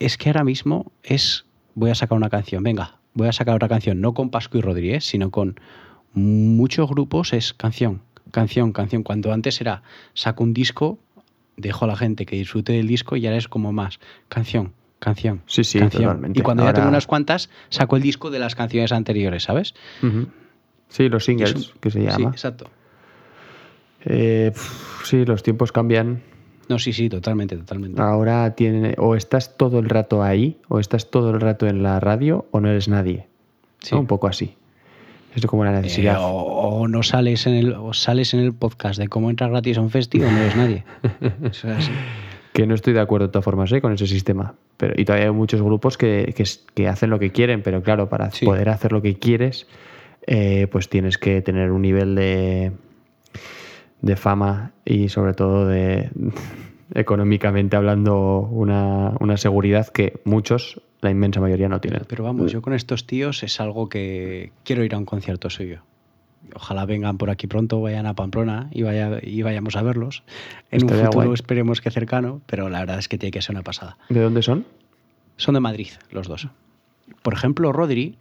[0.00, 1.44] es que ahora mismo es.
[1.76, 4.60] Voy a sacar una canción, venga, voy a sacar otra canción, no con Pascu y
[4.62, 5.60] Rodríguez, sino con
[6.12, 9.04] muchos grupos es canción, canción, canción.
[9.04, 9.82] Cuando antes era
[10.12, 10.98] saco un disco,
[11.56, 15.42] dejo a la gente que disfrute del disco y ahora es como más canción, canción.
[15.46, 16.02] Sí, sí, canción.
[16.02, 16.40] totalmente.
[16.40, 19.74] Y cuando ya tengo unas cuantas, saco el disco de las canciones anteriores, ¿sabes?
[20.88, 22.30] Sí, los singles, un- que se Sí, llama.
[22.30, 22.70] exacto.
[24.04, 24.52] Eh,
[25.04, 26.22] sí, los tiempos cambian.
[26.68, 28.00] No, sí, sí, totalmente, totalmente.
[28.00, 32.00] Ahora tiene, o estás todo el rato ahí, o estás todo el rato en la
[32.00, 33.26] radio, o no eres nadie.
[33.80, 33.94] Sí.
[33.94, 34.00] ¿no?
[34.00, 34.54] Un poco así.
[35.34, 36.18] Es como la Eh, necesidad.
[36.20, 39.78] o, o no sales en el o sales en el podcast de cómo entrar gratis
[39.78, 40.84] a un festival o no eres nadie.
[41.42, 41.90] Eso es así.
[42.52, 43.80] Que no estoy de acuerdo de todas formas ¿eh?
[43.80, 44.54] con ese sistema.
[44.76, 46.32] Pero, y todavía hay muchos grupos que,
[46.74, 48.46] que, hacen lo que quieren, pero claro, para Sí.
[48.46, 49.66] poder hacer lo que quieres,
[50.28, 52.70] eh, pues tienes que tener un nivel de,
[54.04, 56.10] de fama y sobre todo de,
[56.94, 62.02] económicamente hablando una, una seguridad que muchos, la inmensa mayoría, no tienen.
[62.06, 65.80] Pero vamos, yo con estos tíos es algo que quiero ir a un concierto suyo.
[66.54, 70.22] Ojalá vengan por aquí pronto, vayan a Pamplona y, vaya, y vayamos a verlos.
[70.70, 71.32] En un futuro guay.
[71.32, 73.96] esperemos que cercano, pero la verdad es que tiene que ser una pasada.
[74.10, 74.66] ¿De dónde son?
[75.36, 76.48] Son de Madrid, los dos.
[77.22, 78.18] Por ejemplo, Rodri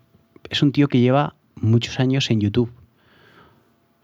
[0.49, 2.71] es un tío que lleva muchos años en YouTube.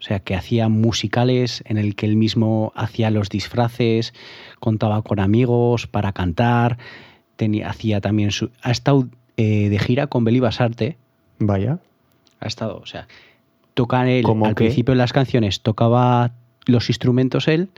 [0.00, 4.14] O sea, que hacía musicales en el que él mismo hacía los disfraces,
[4.58, 6.78] contaba con amigos para cantar,
[7.36, 8.50] tenía, hacía también su...
[8.62, 10.96] Ha estado eh, de gira con Beli Basarte,
[11.38, 11.78] Vaya.
[12.40, 13.08] ha estado, o sea,
[13.74, 16.32] toca él, ¿Cómo al principio de las canciones tocaba
[16.64, 17.68] los instrumentos él,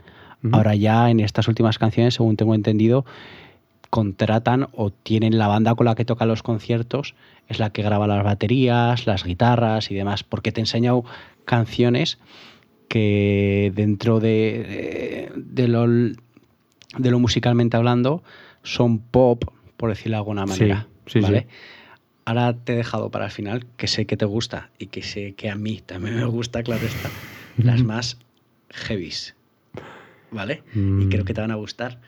[0.51, 3.05] ahora ya en estas últimas canciones, según tengo entendido,
[3.89, 7.15] contratan o tienen la banda con la que toca los conciertos,
[7.47, 11.05] es la que graba las baterías, las guitarras y demás, porque te he enseñado
[11.45, 12.17] canciones
[12.87, 18.23] que dentro de, de, lo, de lo musicalmente hablando
[18.61, 19.43] son pop,
[19.77, 20.87] por decirlo de alguna manera.
[21.07, 21.41] sí, ¿vale?
[21.41, 21.47] sí.
[22.25, 25.33] Ahora te he dejado para el final, que sé que te gusta y que sé
[25.33, 27.09] que a mí también me gusta, claro está,
[27.57, 28.17] las más
[28.69, 29.35] heavies.
[30.31, 30.63] ¿Vale?
[30.73, 31.09] Y Mm.
[31.09, 31.99] creo que te van a gustar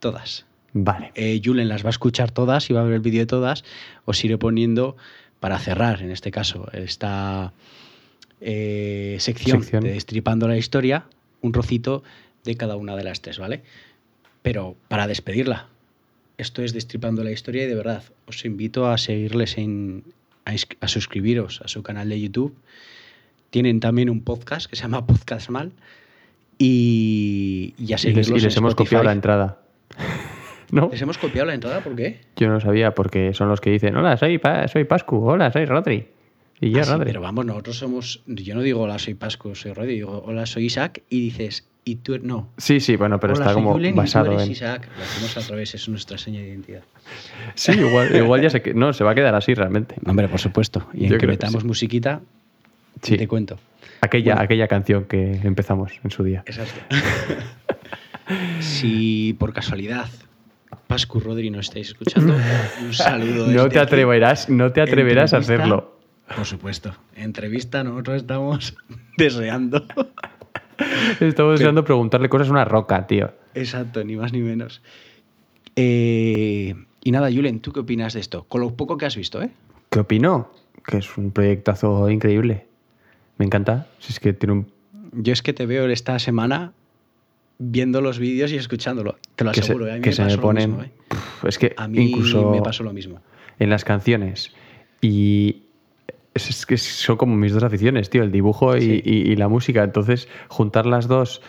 [0.00, 0.46] todas.
[0.72, 1.12] Vale.
[1.14, 3.62] Eh, Julen las va a escuchar todas y va a ver el vídeo de todas.
[4.06, 4.96] Os iré poniendo
[5.38, 7.52] para cerrar, en este caso, esta
[8.40, 9.84] eh, sección, Sección.
[9.84, 11.04] de Destripando la Historia,
[11.40, 12.02] un rocito
[12.44, 13.62] de cada una de las tres, ¿vale?
[14.42, 15.66] Pero para despedirla,
[16.38, 20.04] esto es Destripando la Historia y de verdad os invito a seguirles en.
[20.44, 22.54] a, suscribiros a su canal de YouTube.
[23.50, 25.72] Tienen también un podcast que se llama Podcast Mal.
[26.58, 29.58] Y, y a Y les, seguirlos y les en hemos copiado la entrada.
[30.70, 30.88] ¿No?
[30.92, 31.80] ¿Les hemos copiado la entrada?
[31.82, 32.20] ¿Por qué?
[32.36, 35.50] Yo no lo sabía porque son los que dicen, hola, soy, Pa- soy Pascu, hola,
[35.50, 36.06] soy Rodri.
[36.60, 38.22] Y yo, Ah, sí, pero vamos, nosotros somos.
[38.26, 41.96] Yo no digo hola, soy Pascu, soy Rodri, digo hola, soy Isaac y dices, y
[41.96, 42.50] tú no.
[42.58, 44.50] Sí, sí, bueno, pero Hola, está soy como Julen y tú basado eres en...
[44.52, 44.88] Isaac.
[44.96, 46.82] Lo hacemos al revés, es nuestra seña de identidad.
[47.54, 48.60] Sí, igual, igual ya se...
[48.60, 49.94] que- No, se va a quedar así realmente.
[50.04, 50.86] Hombre, por supuesto.
[50.92, 51.66] Y en Yo que metamos sí.
[51.68, 52.20] musiquita,
[53.02, 53.16] Sí.
[53.16, 53.58] te cuento.
[54.00, 54.44] Aquella, Bueno.
[54.44, 56.42] aquella canción que empezamos en su día.
[56.46, 56.80] Exacto.
[58.60, 60.06] si por casualidad
[60.86, 62.34] Pascu Rodri no estáis escuchando,
[62.82, 63.46] un saludo.
[63.48, 65.97] No te atreverás, no te atreverás a hacerlo.
[66.34, 66.92] Por supuesto.
[67.14, 68.76] Entrevista nosotros estamos
[69.16, 69.84] deseando.
[71.20, 73.32] Estamos deseando preguntarle cosas a una roca, tío.
[73.54, 74.82] Exacto, ni más ni menos.
[75.76, 78.44] Eh, y nada, Julen, ¿tú qué opinas de esto?
[78.44, 79.50] Con lo poco que has visto, ¿eh?
[79.90, 80.50] ¿Qué opino?
[80.86, 82.66] Que es un proyectazo increíble.
[83.38, 83.86] Me encanta.
[83.98, 84.72] Si es que tiene un...
[85.12, 86.72] Yo es que te veo esta semana
[87.58, 89.16] viendo los vídeos y escuchándolo.
[89.36, 89.92] Te lo que aseguro, ¿eh?
[89.92, 90.70] a mí que me se me pasó lo ponen...
[90.70, 90.92] mismo, ¿eh?
[91.08, 93.20] Pff, Es que A mí incluso me pasó lo mismo.
[93.58, 94.52] en las canciones
[95.00, 95.62] y
[96.38, 99.02] es, es que son como mis dos aficiones, tío, el dibujo y, Sí.
[99.04, 99.84] y- y la música.
[99.84, 101.42] Entonces, juntar las dos,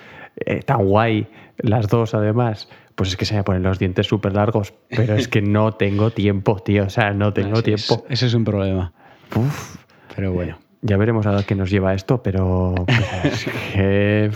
[0.45, 4.33] eh, tan guay, las dos además, pues es que se me ponen los dientes súper
[4.33, 4.73] largos.
[4.89, 6.83] Pero es que no tengo tiempo, tío.
[6.85, 7.85] O sea, no tengo Así es.
[7.87, 8.05] tiempo.
[8.09, 8.91] Ese es un problema.
[9.35, 9.77] Uf,
[10.15, 10.57] Pero bueno.
[10.81, 14.31] ya veremos a qué nos lleva esto, pero pero es que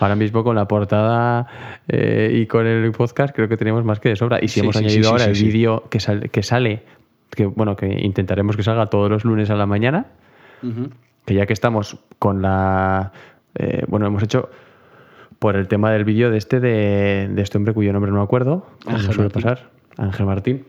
[0.00, 1.46] ahora mismo con la portada
[1.88, 4.38] eh, y con el podcast creo que tenemos más que de sobra.
[4.40, 6.82] Y si Sí, hemos sí, añadido ahora el vídeo que, sal- que sale,
[7.30, 10.06] que bueno, que intentaremos que salga todos los lunes a la mañana,
[11.24, 13.12] que ya que estamos con la...
[13.54, 14.48] eh, bueno, hemos hecho
[15.38, 18.24] por el tema del vídeo de este, de, de este hombre cuyo nombre no me
[18.24, 19.42] acuerdo, Ángel suele Martín.
[19.42, 20.64] pasar, Ángel Martín.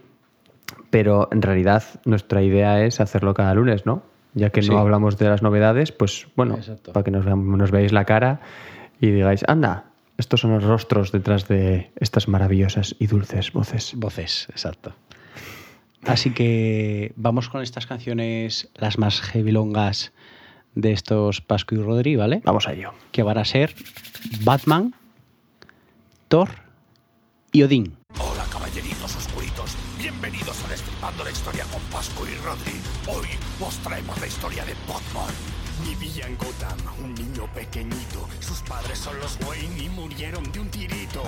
[0.92, 4.04] Pero en realidad nuestra idea es hacerlo cada lunes, ¿no?
[4.36, 4.70] Ya que Sí.
[4.70, 6.94] no hablamos de las novedades, pues bueno, Exacto.
[6.94, 8.42] para que nos, nos veáis la cara
[9.02, 9.86] y digáis, anda,
[10.18, 13.94] estos son los rostros detrás de estas maravillosas y dulces voces.
[13.96, 14.94] Voces, exacto.
[16.06, 20.12] Así que vamos con estas canciones, las más heavilongas
[20.76, 22.42] de estos Pascu y Rodri, ¿vale?
[22.46, 22.94] Vamos a ello.
[23.12, 23.76] Que van a ser
[24.44, 24.94] Batman,
[26.28, 26.50] Thor
[27.52, 27.98] y Odín.
[28.20, 32.80] Hola caballeritos oscuritos, bienvenidos a Destripando la Historia con Pascu y Rodri.
[33.08, 33.28] Hoy
[33.60, 35.59] os traemos la historia de Batman.
[35.90, 38.30] Vivía en Gotham, un niño pequeñito.
[38.42, 41.24] Sus padres son los Wayne y murieron de un tirito.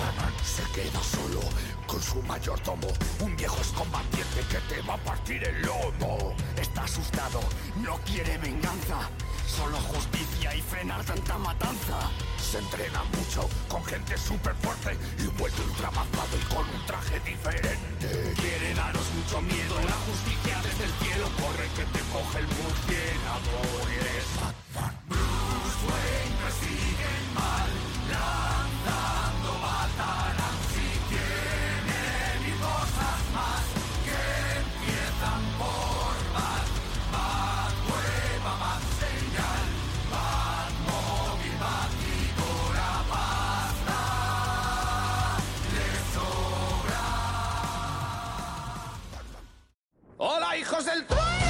[0.45, 1.39] Se queda solo
[1.87, 2.87] con su mayordomo,
[3.21, 6.35] un viejo excombatiente que te va a partir el lomo.
[6.61, 7.39] Está asustado,
[7.77, 9.09] no quiere venganza,
[9.47, 11.97] solo justicia y frenar tanta matanza.
[12.37, 17.19] Se entrena mucho con gente súper fuerte y vuelve ultra malvado y con un traje
[17.21, 17.79] diferente.
[18.39, 23.81] Quiere daros mucho miedo, la justicia desde el cielo corre que te coge el murciélago.
[24.73, 24.93] Batman.
[25.07, 27.69] Bruce Wayne persigue el mal,
[28.11, 33.65] lanzando matarán si tienen y cosas más
[34.05, 34.21] que
[34.61, 36.67] empiezan por Bat.
[37.13, 39.65] Bat hueva, Bat señal,
[40.11, 44.01] Bat móvil, Bat vigora, basta,
[45.75, 47.05] les sobra.
[50.17, 51.40] ¡Hola, hijos del trueno!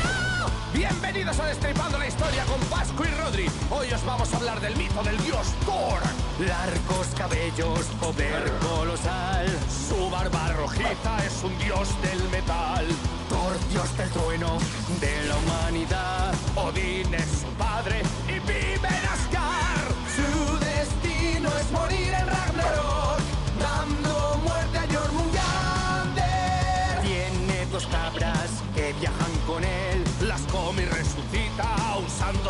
[0.73, 3.45] Bienvenidos a Destripando la Historia con Pascu y Rodri.
[3.69, 5.99] Hoy os vamos a hablar del mito del dios Thor.
[6.39, 9.47] Largos cabellos, poder colosal.
[9.67, 12.85] Su barba rojiza es un dios del metal.
[13.27, 14.57] Thor, dios del trueno,
[15.01, 16.33] de la humanidad.
[16.55, 19.91] Odín es su padre y vive en Asgard.
[20.15, 22.10] Su destino es morir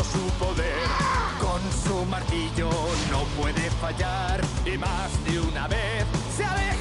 [0.04, 0.74] su poder.
[1.40, 2.70] Con su martillo
[3.10, 6.06] no puede fallar y más de una vez
[6.36, 6.71] se ha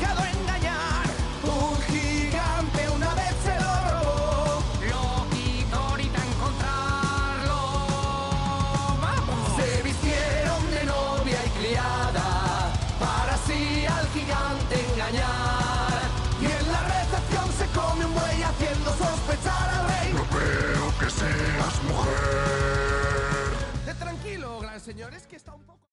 [24.92, 25.88] tranquilo, gran señor, es que está un poco.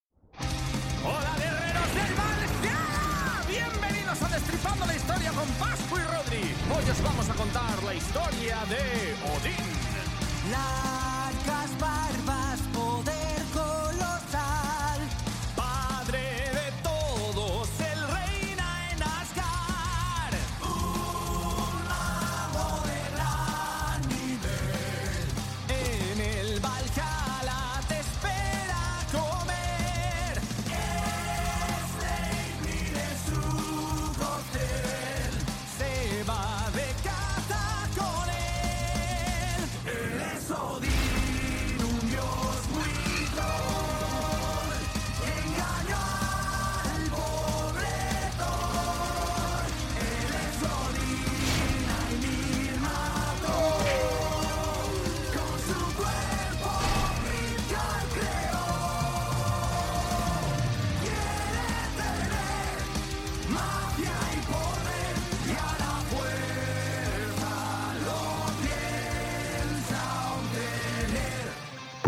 [1.05, 2.13] Hola, guerreros del.
[2.65, 2.81] ¡Ya!
[3.49, 6.45] Bienvenidos a Destripando la Historia con Pascu y Rodri.
[6.75, 9.69] Hoy os vamos a contar la historia de Odín.
[10.51, 12.48] Largas barbas,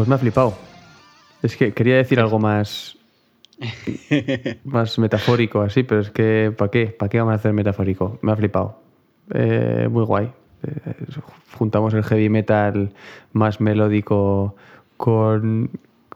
[0.01, 0.55] Pues me ha flipado.
[1.43, 2.97] Es que quería decir algo más.
[4.65, 6.87] más metafórico, así, pero es que, ¿para qué?
[6.87, 8.19] ¿Para qué vamos a hacer metafórico?
[8.23, 8.81] Me ha flipado.
[9.35, 10.33] Eh, muy guay.
[10.63, 10.95] Eh,
[11.53, 12.95] juntamos el heavy metal
[13.35, 14.57] más melódico
[14.97, 15.69] con,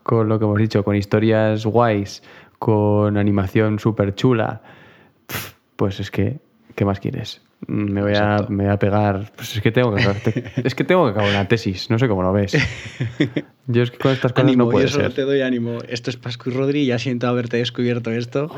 [0.03, 2.22] con lo que hemos dicho, con historias guays,
[2.59, 4.62] con animación súper chula.
[5.76, 6.39] Pues es que,
[6.74, 7.44] ¿qué más quieres?
[7.67, 9.33] Me voy, a, me voy a pegar.
[9.37, 10.21] Pues es que tengo que acabar,
[10.65, 12.53] es que tengo que acabar una tesis, no sé cómo lo ves.
[13.67, 15.15] Yo es que con estas cosas Ánimo, no puede yo solo ser.
[15.15, 15.79] te doy ánimo.
[15.89, 18.51] Esto es Pascu y Rodri, ya siento haberte descubierto esto,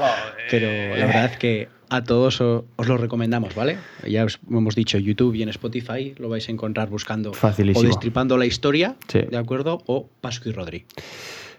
[0.51, 0.67] pero
[0.97, 3.79] la verdad es que a todos os lo recomendamos, ¿vale?
[4.09, 7.85] Ya os hemos dicho, YouTube y en Spotify lo vais a encontrar buscando Facilísimo.
[7.85, 9.21] o destripando la historia, Sí.
[9.31, 9.83] ¿de acuerdo?
[9.87, 10.85] O Pascu y Rodri.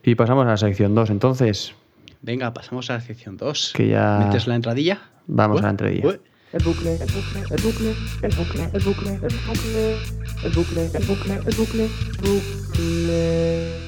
[0.04, 1.74] Y pasamos a la sección 2, entonces.
[2.22, 3.72] Venga, pasamos a la sección 2.
[3.74, 5.00] Que ya- ¿Metes la entradilla?
[5.28, 6.20] Vamos a la entradilla.
[6.54, 7.94] El bucle, el bucle, el bucle,
[8.24, 11.90] el bucle, el bucle, el bucle, el bucle, el bucle, el
[12.22, 13.88] bucle.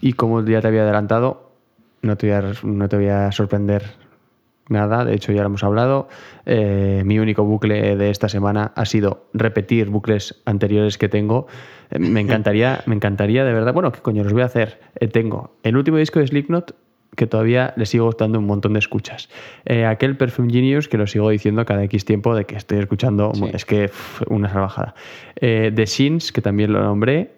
[0.00, 1.50] Y como ya te había adelantado,
[2.02, 3.96] no te voy a, no te voy a sorprender
[4.68, 6.08] nada, de hecho ya lo hemos hablado.
[6.46, 11.48] Eh, mi único bucle de esta semana ha sido repetir bucles anteriores que tengo.
[11.90, 13.74] Eh, me encantaría, me encantaría de verdad.
[13.74, 14.78] Bueno, ¿qué coño los voy a hacer?
[15.00, 16.76] Eh, tengo el último disco de Slipknot
[17.16, 19.28] que todavía le sigo dando un montón de escuchas.
[19.64, 23.32] Eh, aquel Perfume Genius que lo sigo diciendo cada X tiempo de que estoy escuchando,
[23.34, 23.44] Sí.
[23.52, 24.94] es que pff, una salvajada.
[25.40, 27.32] Eh, The Sins, que también lo nombré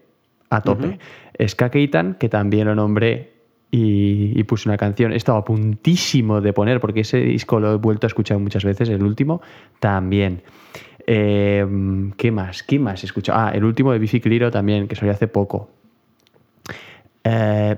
[0.50, 0.98] a tope.
[1.46, 3.32] Ska Keitan, que también lo nombré
[3.70, 5.12] y, y puse una canción.
[5.12, 8.64] He estado a puntísimo de poner, porque ese disco lo he vuelto a escuchar muchas
[8.64, 9.40] veces, el último
[9.78, 10.42] también.
[11.06, 11.64] Eh,
[12.16, 12.62] ¿Qué más?
[12.62, 13.38] ¿Qué más he escuchado?
[13.38, 15.70] Ah, el último de Biffy Clyro también, que salió hace poco.
[17.24, 17.76] Eh,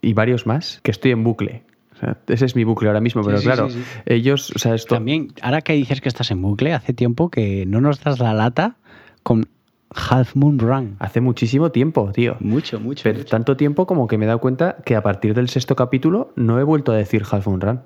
[0.00, 1.62] y varios más, que estoy en bucle.
[1.94, 4.00] O sea, ese es mi bucle ahora mismo, pero sí, claro, sí, sí.
[4.06, 4.94] ellos, o sea, esto...
[4.94, 8.32] También, ahora que dices que estás en bucle, hace tiempo que no nos das la
[8.34, 8.76] lata
[9.24, 9.48] con
[9.90, 10.96] Half Moon Run.
[11.00, 12.36] Hace muchísimo tiempo, tío.
[12.38, 13.02] Mucho, mucho.
[13.02, 13.30] Pero mucho.
[13.30, 16.60] tanto tiempo como que me he dado cuenta que a partir del sexto capítulo no
[16.60, 17.80] he vuelto a decir Half Moon Run.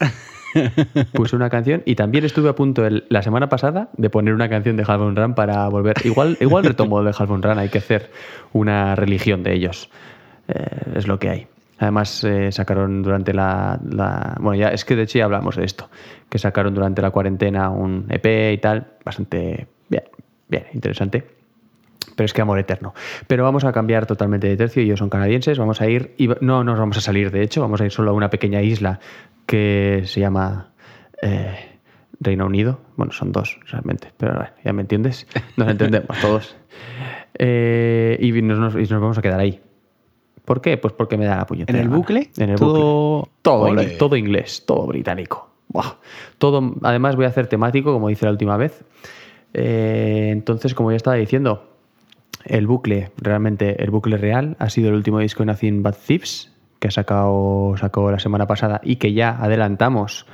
[1.12, 4.48] Puse una canción y también estuve a punto el- la semana pasada de poner una
[4.48, 5.96] canción de Half Moon Run para volver.
[6.04, 8.10] Igual, igual retomo de Half Moon Run, hay que hacer
[8.52, 9.90] una religión de ellos.
[10.48, 11.46] Eh, es lo que hay.
[11.78, 15.64] Además, eh, sacaron durante la, la- Bueno, ya es que de hecho ya hablamos de
[15.64, 15.88] esto.
[16.28, 18.86] Que sacaron durante la cuarentena un EP y tal.
[19.04, 20.04] Bastante bien,
[20.48, 21.24] bien, interesante.
[22.16, 22.94] Pero es que amor eterno.
[23.26, 24.82] Pero vamos a cambiar totalmente de tercio.
[24.82, 25.58] Ellos son canadienses.
[25.58, 26.14] Vamos a ir.
[26.16, 27.60] Y no nos vamos a salir, de hecho.
[27.60, 29.00] Vamos a ir solo a una pequeña isla
[29.46, 30.70] que se llama.
[31.22, 31.70] eh,
[32.20, 32.80] Reino Unido.
[32.96, 35.26] Bueno, son dos realmente, pero bueno, ya me entiendes.
[35.56, 36.56] Nos entendemos todos.
[37.36, 39.60] Eh, y, nos, nos- y nos vamos a quedar ahí.
[40.44, 40.76] ¿Por qué?
[40.76, 41.78] Pues porque me da la puñetera.
[41.78, 42.30] ¿En el bucle?
[42.36, 43.32] En el Todo- bucle.
[43.42, 45.48] Todo, inglés, todo inglés, todo británico.
[45.68, 45.94] Buah.
[46.38, 48.84] Todo, además voy a hacer temático, como hice la última vez.
[49.54, 51.68] Eh, entonces, como ya estaba diciendo,
[52.44, 56.52] el bucle, realmente el bucle real, ha sido el último disco de Nothing But Thieves,
[56.78, 60.26] que ha sacado, sacó la semana pasada y que ya adelantamos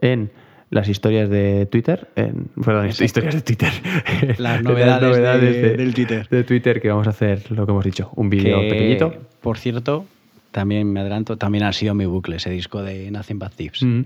[0.00, 0.32] en
[0.72, 3.70] las historias de Twitter, en, perdón, historias de Twitter.
[4.38, 6.26] Las En novedades de- del Twitter.
[6.30, 9.14] De Twitter, que vamos a hacer lo que hemos dicho, un vídeo Que, pequeñito.
[9.42, 10.06] Por cierto,
[10.50, 13.82] también me adelanto, también ha sido mi bucle ese disco de Nothing But Thieves.
[13.82, 14.00] Mm.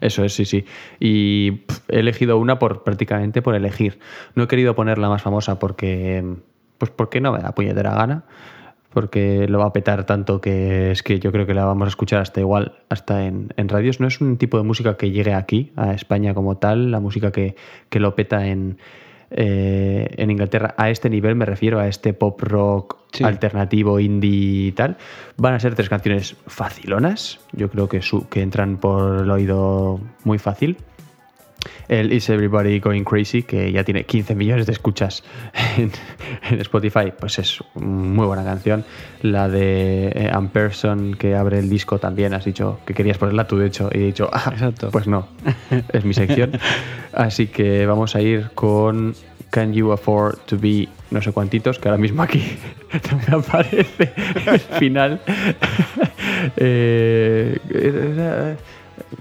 [0.00, 0.64] Eso es, sí, sí.
[1.00, 3.98] Y pff, he elegido una por prácticamente por elegir.
[4.36, 6.24] No he querido poner la más famosa porque,
[6.78, 8.22] pues porque no me da puñetera gana.
[8.92, 11.88] Porque lo va a petar tanto que es que yo creo que la vamos a
[11.88, 14.00] escuchar hasta igual, hasta en, en radios.
[14.00, 17.32] No es un tipo de música que llegue aquí, a España como tal, la música
[17.32, 17.56] que,
[17.88, 18.76] que lo peta en,
[19.30, 20.74] eh, en Inglaterra.
[20.76, 23.24] A este nivel me refiero, a este pop rock Sí.
[23.24, 24.96] alternativo, indie y tal.
[25.36, 27.40] Van a ser tres canciones facilonas.
[27.52, 30.76] Yo creo que, su- que entran por el oído muy fácil.
[31.88, 35.22] El Is Everybody Going Crazy, que ya tiene 15 millones de escuchas
[35.76, 35.90] en,
[36.50, 38.84] en Spotify, pues es muy buena canción.
[39.22, 43.58] La de eh, Amperson, que abre el disco, también has dicho que querías ponerla tú,
[43.58, 44.90] de hecho, y he dicho, ah, Exacto.
[44.90, 45.28] pues no,
[45.92, 46.52] es mi sección.
[47.12, 49.14] Así que vamos a ir con
[49.50, 52.42] Can You Afford to Be no sé cuantitos, que ahora mismo aquí
[53.28, 54.12] me aparece
[54.46, 55.20] el final.
[56.56, 57.56] Eh,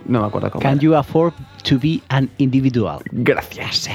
[0.06, 0.62] no me acuerdo cómo.
[0.62, 0.82] Can era.
[0.82, 1.34] you afford
[1.64, 3.02] to be an individual?
[3.12, 3.90] Gracias.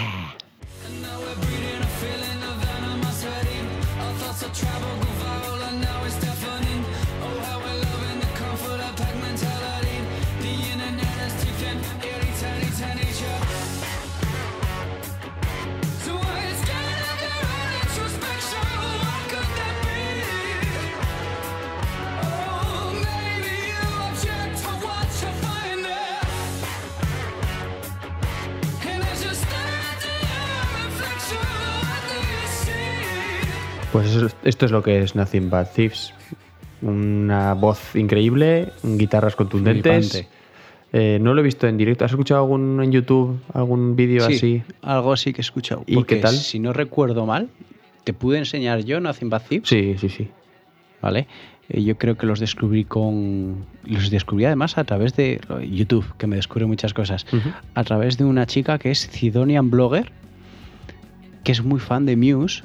[34.03, 36.13] Pues eso- esto es lo que es Nothing But Thieves.
[36.83, 40.27] Una voz increíble, guitarras contundentes.
[40.93, 42.05] Eh, no lo he visto en directo.
[42.05, 44.63] ¿Has escuchado algún en YouTube, algún vídeo Sí, así?
[44.83, 45.83] algo sí que he escuchado.
[45.87, 46.35] ¿Y Porque qué tal?
[46.35, 47.49] Si no recuerdo mal,
[48.05, 50.29] te pude enseñar yo Nothing But Thieves, Sí, sí, sí.
[51.03, 51.27] ¿vale?
[51.69, 53.65] Eh, yo creo que los descubrí con...
[53.85, 57.27] Los descubrí además a través de YouTube, que me descubre muchas cosas.
[57.75, 60.13] A través de una chica que es Cidonian Blogger,
[61.43, 62.63] que es muy fan de Muse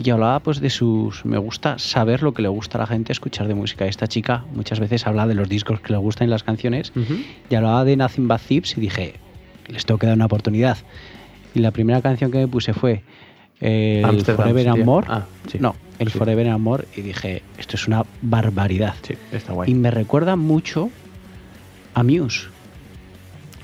[0.00, 3.12] y hablaba pues de sus me gusta saber lo que le gusta a la gente
[3.12, 6.30] escuchar de música esta chica muchas veces habla de los discos que le gustan y
[6.30, 6.92] las canciones
[7.50, 9.14] y hablaba de Nothing But Thieves y dije
[9.66, 10.78] les tengo que dar una oportunidad
[11.54, 13.02] y la primera canción que me puse fue
[13.60, 14.84] eh, el Amsterdam Forever and.
[14.84, 15.58] More Ah, sí.
[15.60, 16.18] no el Sí.
[16.18, 19.74] Forever and More y dije esto es una barbaridad Sí, está y guay.
[19.74, 20.90] me recuerda mucho
[21.94, 22.50] a Muse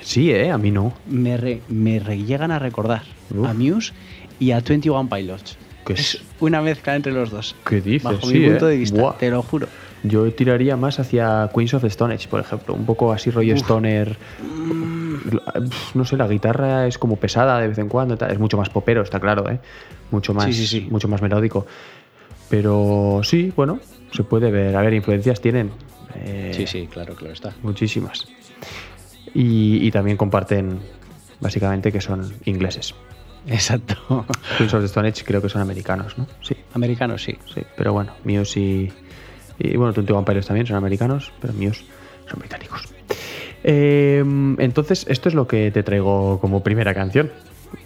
[0.01, 0.51] Sí, ¿eh?
[0.51, 0.93] A mí no.
[1.07, 3.49] me, re- me re- llegan a recordar Uf.
[3.49, 3.93] a Muse
[4.39, 5.57] y a 21 Pilots.
[5.85, 6.23] ¿Qué es es?
[6.41, 7.55] una mezcla entre los dos.
[7.67, 8.03] ¿Qué dices?
[8.03, 8.73] Bajo Sí, mi punto ¿eh?
[8.73, 9.17] de vista, Buah.
[9.19, 9.69] te lo juro.
[10.03, 12.75] Yo tiraría más hacia Queens of the Stone Age, por ejemplo.
[12.75, 14.17] Un poco así rollo stoner.
[14.39, 18.15] Pf, No sé, la guitarra es como pesada de vez en cuando.
[18.27, 19.59] Es mucho más popero, está claro, ¿eh?
[20.11, 20.87] Mucho más, Sí, sí, sí.
[20.91, 21.67] Mucho más melódico.
[22.51, 23.81] Pero sí, bueno,
[24.13, 24.77] se puede ver.
[24.77, 25.71] A ver, influencias tienen.
[26.17, 27.53] eh, Sí, sí, claro, claro está.
[27.63, 28.29] Muchísimas.
[29.33, 30.79] Y, y también comparten,
[31.41, 32.95] básicamente, que son ingleses.
[33.47, 34.25] Exacto.
[34.57, 36.27] Queens of the Stone Age creo que son americanos, ¿no?
[36.41, 36.57] Sí.
[36.75, 37.37] Americano, sí.
[37.53, 38.93] Sí, pero bueno, Muse y,
[39.59, 41.85] y bueno, Twenty Pilots también son americanos, pero Muse
[42.31, 42.83] son británicos.
[43.63, 44.23] Eh,
[44.59, 47.31] entonces, esto es lo que te traigo como primera canción.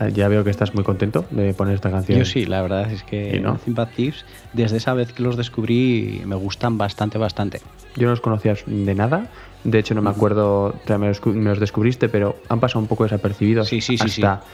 [0.00, 2.18] Eh, Ya veo que estás muy contento de poner esta canción.
[2.18, 3.58] Yo sí, la verdad es que ¿Y no?
[3.66, 7.60] But Thieves, desde esa vez que los descubrí, me gustan bastante, bastante.
[7.96, 9.28] Yo no los conocía de nada.
[9.64, 13.04] De hecho, no me acuerdo, me los, me los descubriste, pero han pasado un poco
[13.04, 14.22] desapercibidos Sí, sí, sí, sí.
[14.22, 14.44] hasta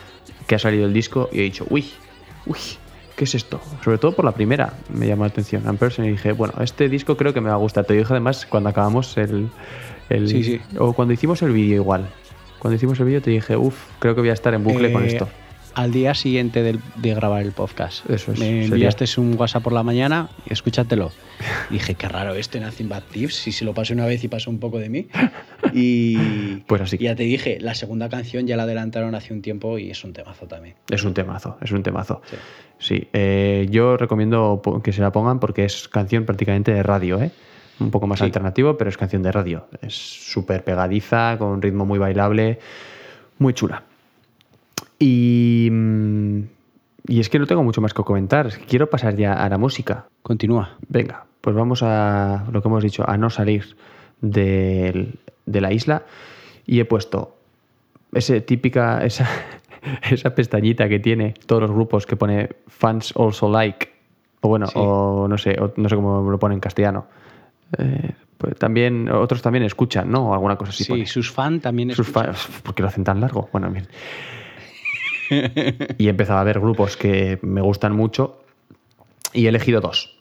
[0.46, 1.90] que ha salido el disco y he dicho, uy,
[2.46, 2.58] uy,
[3.16, 3.60] ¿qué es esto?
[3.82, 5.66] Sobre todo por la primera me llamó la atención.
[5.66, 7.84] Amperson y dije, bueno, este disco creo que me va a gustar.
[7.84, 9.48] Te dije además cuando acabamos el...
[10.10, 10.60] el- Sí, sí.
[10.78, 12.06] O cuando hicimos el vídeo igual.
[12.58, 15.04] Cuando hicimos el vídeo te dije, uff, creo que voy a estar en bucle con
[15.04, 15.28] Eh, esto.
[15.74, 16.78] Al día siguiente de,
[17.14, 18.08] grabar el podcast.
[18.08, 18.64] Eso es, Me sería.
[18.66, 21.10] enviaste un WhatsApp por la mañana y escúchatelo.
[21.68, 24.28] Y dije, qué raro este Nothing But Thieves, si se lo pasé una vez y
[24.28, 25.08] pasó un poco de mí.
[25.72, 26.98] Y Pues así.
[26.98, 30.12] ya te dije, la segunda canción ya la adelantaron hace un tiempo y es un
[30.12, 30.76] temazo también.
[30.88, 32.22] Es un temazo, es un temazo.
[32.30, 32.36] Sí.
[32.78, 37.30] Sí, eh, yo recomiendo que se la pongan porque es canción prácticamente de radio, ¿eh?
[37.80, 38.24] Un poco más Sí.
[38.26, 39.66] alternativo, pero es canción de radio.
[39.82, 42.60] Es súper pegadiza, con un ritmo muy bailable.
[43.38, 43.82] Muy chula.
[44.98, 46.38] Y, mm,
[47.08, 48.48] y es que no tengo mucho más que comentar.
[48.68, 50.06] Quiero pasar ya a la música.
[50.22, 50.76] Continúa.
[50.88, 53.76] Venga, pues vamos a lo que hemos dicho, a no salir
[54.20, 56.02] del- de la isla.
[56.66, 57.36] Y he puesto
[58.12, 59.28] ese típica, esa,
[60.10, 63.92] esa pestañita que tiene todos los grupos que pone fans also like.
[64.40, 64.74] O bueno, Sí.
[64.76, 67.06] o no sé, o no sé cómo lo pone en castellano.
[67.78, 70.28] Eh, pues también, otros también escuchan, ¿no?
[70.30, 70.84] O alguna cosa así.
[70.84, 71.06] Sí, pone.
[71.06, 72.34] sus fans también Sus escuchan.
[72.34, 73.48] fa- ¿Por qué lo hacen tan largo?
[73.52, 73.86] Bueno, bien.
[75.98, 78.40] y he empezado a ver grupos que me gustan mucho
[79.32, 80.16] y he elegido dos.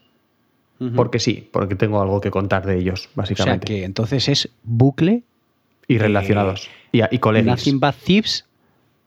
[0.96, 3.66] Porque sí, porque tengo algo que contar de ellos, O sea básicamente.
[3.66, 5.24] que entonces es bucle,
[5.88, 6.70] y relacionados.
[6.92, 7.60] y, y colegas.
[7.60, 8.46] Nothing But Thieves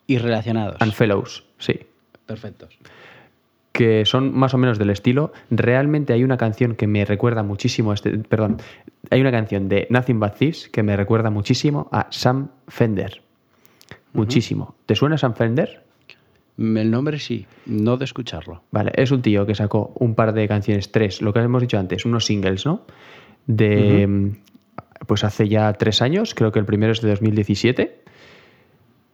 [0.07, 0.77] y relacionados.
[0.81, 1.81] And fellows, sí.
[2.25, 2.79] Perfectos.
[3.73, 5.33] Que son más o menos del estilo.
[5.51, 8.11] Realmente hay una canción que me recuerda muchísimo a este.
[8.19, 8.57] Perdón.
[9.11, 13.21] Hay una canción de Nothing But Thieves que me recuerda muchísimo a Sam Fender.
[14.15, 14.75] Muchísimo.
[14.87, 15.85] ¿Te suena Sam Fender?
[16.59, 18.63] El nombre sí, no de escucharlo.
[18.71, 21.79] Vale, es un tío que sacó un par de canciones, tres, lo que hemos dicho
[21.79, 22.83] antes, unos singles, ¿no?
[23.47, 24.33] De.
[25.07, 28.03] Pues hace ya tres años, creo que el primero es de 2017.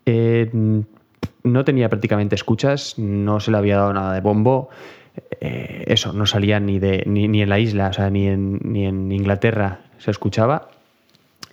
[0.06, 0.50] Eh,
[1.42, 4.68] no tenía prácticamente escuchas, no se le había dado nada de bombo.
[5.40, 8.60] Eh, eso, no salía ni, de, ni, ni en la isla, o sea, ni en,
[8.64, 10.70] ni en Inglaterra se escuchaba.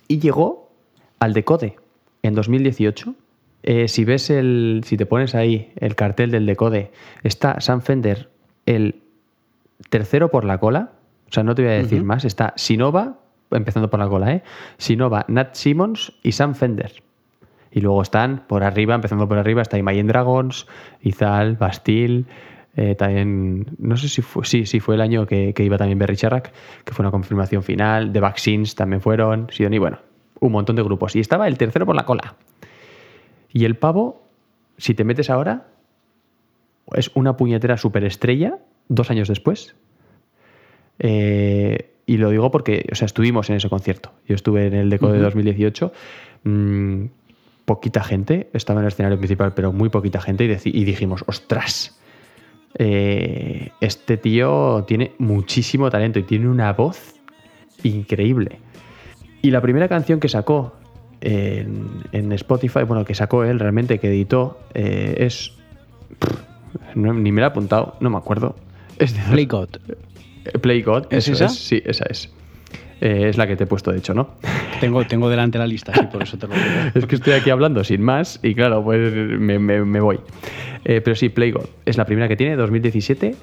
[0.06, 0.70] Y llegó
[1.18, 1.76] al Decode
[2.22, 3.14] en 2018.
[3.62, 4.82] Eh, si ves el.
[4.84, 6.90] Si te pones ahí el cartel del Decode,
[7.22, 8.30] está Sam Fender
[8.66, 9.02] el
[9.90, 10.92] tercero por la cola.
[11.28, 12.24] O sea, no te voy a decir más.
[12.24, 13.18] Está Sinova,
[13.50, 14.42] empezando por la cola, ¿eh?
[14.78, 17.02] Sinova, Nat Simmons y Sam Fender.
[17.72, 20.66] Y luego están por arriba, empezando por arriba, está Imagine Dragons,
[21.02, 22.24] Izal, Bastille.
[22.76, 25.98] eh, también, no sé si fue, sí, sí, fue el año que, que iba también
[25.98, 26.52] Berry Charrack,
[26.84, 28.12] que fue una confirmación final.
[28.12, 29.98] The Vaccines también fueron, Sidoni, bueno,
[30.40, 31.14] un montón de grupos.
[31.14, 32.34] Y estaba el tercero por la cola.
[33.52, 34.22] Y el pavo,
[34.78, 35.68] si te metes ahora,
[36.94, 39.74] es una puñetera superestrella dos años después.
[40.98, 44.12] Eh, y lo digo porque, o sea, estuvimos en ese concierto.
[44.26, 45.92] Yo estuve en el Deco de 2018.
[46.44, 47.04] mm,
[47.64, 50.58] poquita gente, estaba en el escenario principal, pero muy poquita gente.
[50.64, 52.00] Y, dijimos, ostras,
[52.76, 57.14] eh, este tío tiene muchísimo talento y tiene una voz
[57.84, 58.58] increíble.
[59.40, 60.79] Y la primera canción que sacó
[61.20, 65.52] en, en Spotify, bueno, que sacó él realmente, que editó, eh, es.
[66.18, 66.40] pff,
[66.94, 68.56] no- ni me la he apuntado, no me acuerdo.
[68.98, 69.68] Es de Play God.
[70.44, 71.06] eh, Play God.
[71.10, 71.48] ¿Es eso esa?
[71.48, 72.30] sí, esa es.
[73.02, 74.34] Eh, es la que te he puesto, de hecho, ¿no?
[74.78, 76.66] Tengo, tengo delante la lista, sí, por eso te lo digo.
[76.94, 80.20] es que estoy aquí hablando sin más y claro, pues me, me- me voy.
[80.84, 81.64] Eh, pero sí, Play God.
[81.86, 83.34] Es la primera que tiene, 2017.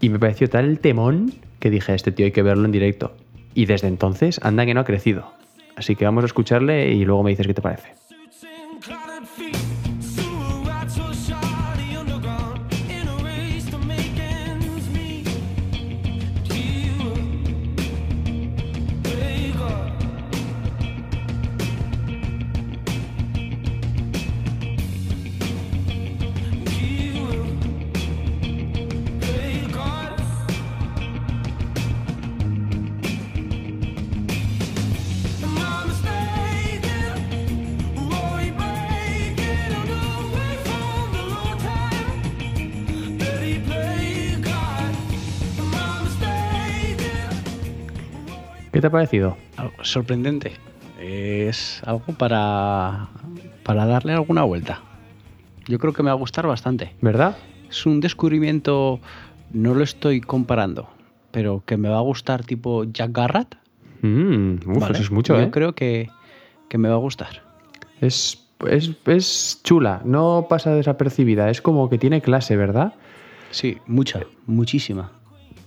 [0.00, 3.12] Y me pareció tal temón que dije, este tío hay que verlo en directo.
[3.54, 5.32] Y desde entonces, anda que no ha crecido.
[5.78, 7.94] Así que vamos a escucharle y luego me dices qué te parece.
[48.78, 49.36] ¿Qué te ha parecido?
[49.82, 50.52] Sorprendente.
[51.00, 53.08] Es algo para,
[53.64, 54.82] para darle alguna vuelta.
[55.66, 56.92] Yo creo que me va a gustar bastante.
[57.00, 57.36] ¿Verdad?
[57.68, 59.00] Es un descubrimiento,
[59.52, 60.88] no lo estoy comparando,
[61.32, 63.56] pero que me va a gustar tipo Jack Garrett.
[64.02, 64.92] Mm, uf, ¿vale?
[64.92, 65.50] eso es mucho, Yo ¿eh?
[65.50, 66.08] creo que,
[66.68, 67.42] que me va a gustar.
[68.00, 71.50] Es, es, es chula, no pasa desapercibida.
[71.50, 72.94] Es como que tiene clase, ¿verdad?
[73.50, 75.10] Sí, mucha, muchísima.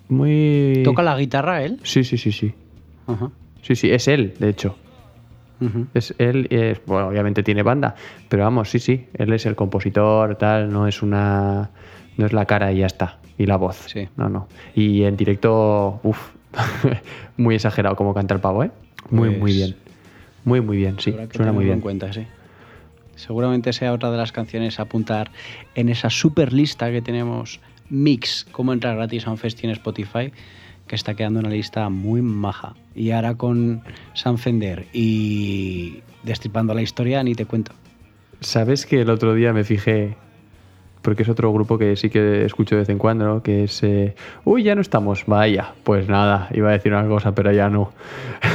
[0.07, 0.83] Muy...
[0.85, 1.81] ¿Toca la guitarra él?
[1.83, 2.53] Sí, sí, sí, sí.
[3.07, 3.29] Ajá.
[3.61, 4.75] Sí, sí, es él, de hecho.
[5.93, 7.93] Es él, es, bueno, obviamente tiene banda,
[8.29, 11.69] pero vamos, sí, sí, él es el compositor, tal, no es una,
[12.17, 14.09] no es la cara y ya está, y la voz, Sí.
[14.17, 14.47] no, no.
[14.73, 16.31] Y en directo, uff,
[17.37, 18.71] muy exagerado como canta el pavo, ¿eh?
[19.11, 19.75] Muy, Pues- muy bien,
[20.45, 21.75] muy, muy bien, sí, suena muy bien.
[21.75, 22.25] en cuenta, sí.
[23.15, 25.29] Seguramente sea otra de las canciones a apuntar
[25.75, 30.31] en esa super lista que tenemos Mix, cómo entrar gratis a un festi en Spotify,
[30.91, 32.75] que está quedando una lista muy maja.
[32.93, 33.81] Y ahora con
[34.13, 37.71] San Fender y destripando la historia, ni te cuento.
[38.41, 40.17] ¿Sabes que el otro día me fijé
[41.01, 43.41] porque es otro grupo que sí que escucho de vez en cuando, ¿no?
[43.41, 47.33] que es, eh, uy, ya no estamos, vaya, pues nada, iba a decir una cosa,
[47.33, 47.93] pero ya no,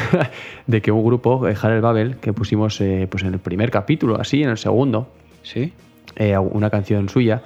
[0.67, 4.21] de que un grupo, eh, Harel Babel, que pusimos eh, pues en el primer capítulo,
[4.21, 5.09] así, en el segundo,
[5.43, 5.73] ¿Sí?
[6.17, 7.43] eh, una canción suya,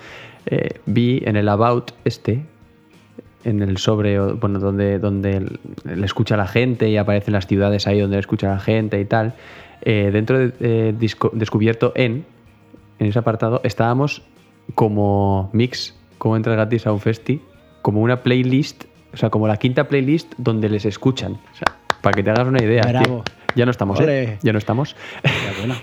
[0.84, 2.43] vi en el About este,
[3.45, 7.86] en el sobre, bueno, donde, donde le escucha a la gente y aparecen las ciudades
[7.86, 9.34] ahí donde le escucha a la gente y tal,
[9.82, 12.24] eh, dentro de eh, disco- descubierto en,
[12.99, 14.22] en ese apartado, estábamos
[14.74, 17.41] como mix, como entra gratis a un festi,
[17.82, 21.32] como una playlist, o sea, como la quinta playlist donde les escuchan.
[21.32, 22.82] O sea, para que te hagas una idea.
[22.86, 23.24] Bravo.
[23.57, 24.38] Ya no estamos, ¿eh?
[24.43, 24.95] Ya no estamos.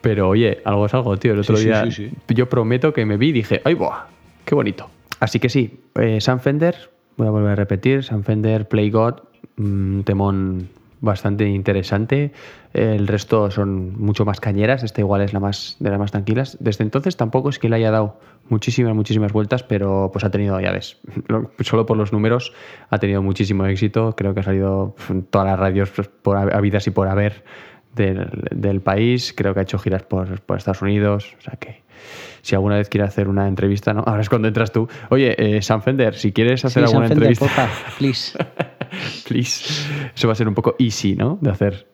[0.00, 1.32] Pero oye, algo es algo, tío.
[1.32, 2.34] El otro sí, día sí, sí.
[2.34, 4.06] yo prometo que me vi y dije, ¡ay, buah!
[4.44, 4.88] ¡Qué bonito!
[5.22, 9.20] Así que sí, eh, Sam Fender, voy a volver a repetir, Sam Fender, Play God,
[9.56, 10.68] un temón
[11.00, 12.32] bastante interesante.
[12.72, 16.56] El resto son mucho más cañeras, esta igual es la más de las más tranquilas.
[16.58, 18.18] Desde entonces tampoco es que le haya dado
[18.48, 20.98] muchísimas, muchísimas vueltas, pero pues ha tenido, ya ves,
[21.28, 22.52] lo- solo por los números
[22.90, 24.14] ha tenido muchísimo éxito.
[24.16, 24.96] Creo que ha salido
[25.30, 27.44] todas las radios pues, por hab- habidas y por haber
[27.94, 29.32] del, del país.
[29.36, 31.36] Creo que ha hecho giras por, por Estados Unidos.
[31.38, 31.81] O sea que
[32.42, 34.02] si alguna vez quiere hacer una entrevista, ¿no?
[34.06, 34.88] Ahora es cuando entras tú.
[35.10, 37.68] Oye, eh, Fender, si quieres hacer Sí, alguna Fender, entrevista, porfa,
[37.98, 38.38] please.
[39.26, 40.10] please.
[40.14, 41.38] Eso va a ser un poco easy, ¿no?
[41.40, 41.86] De hacer.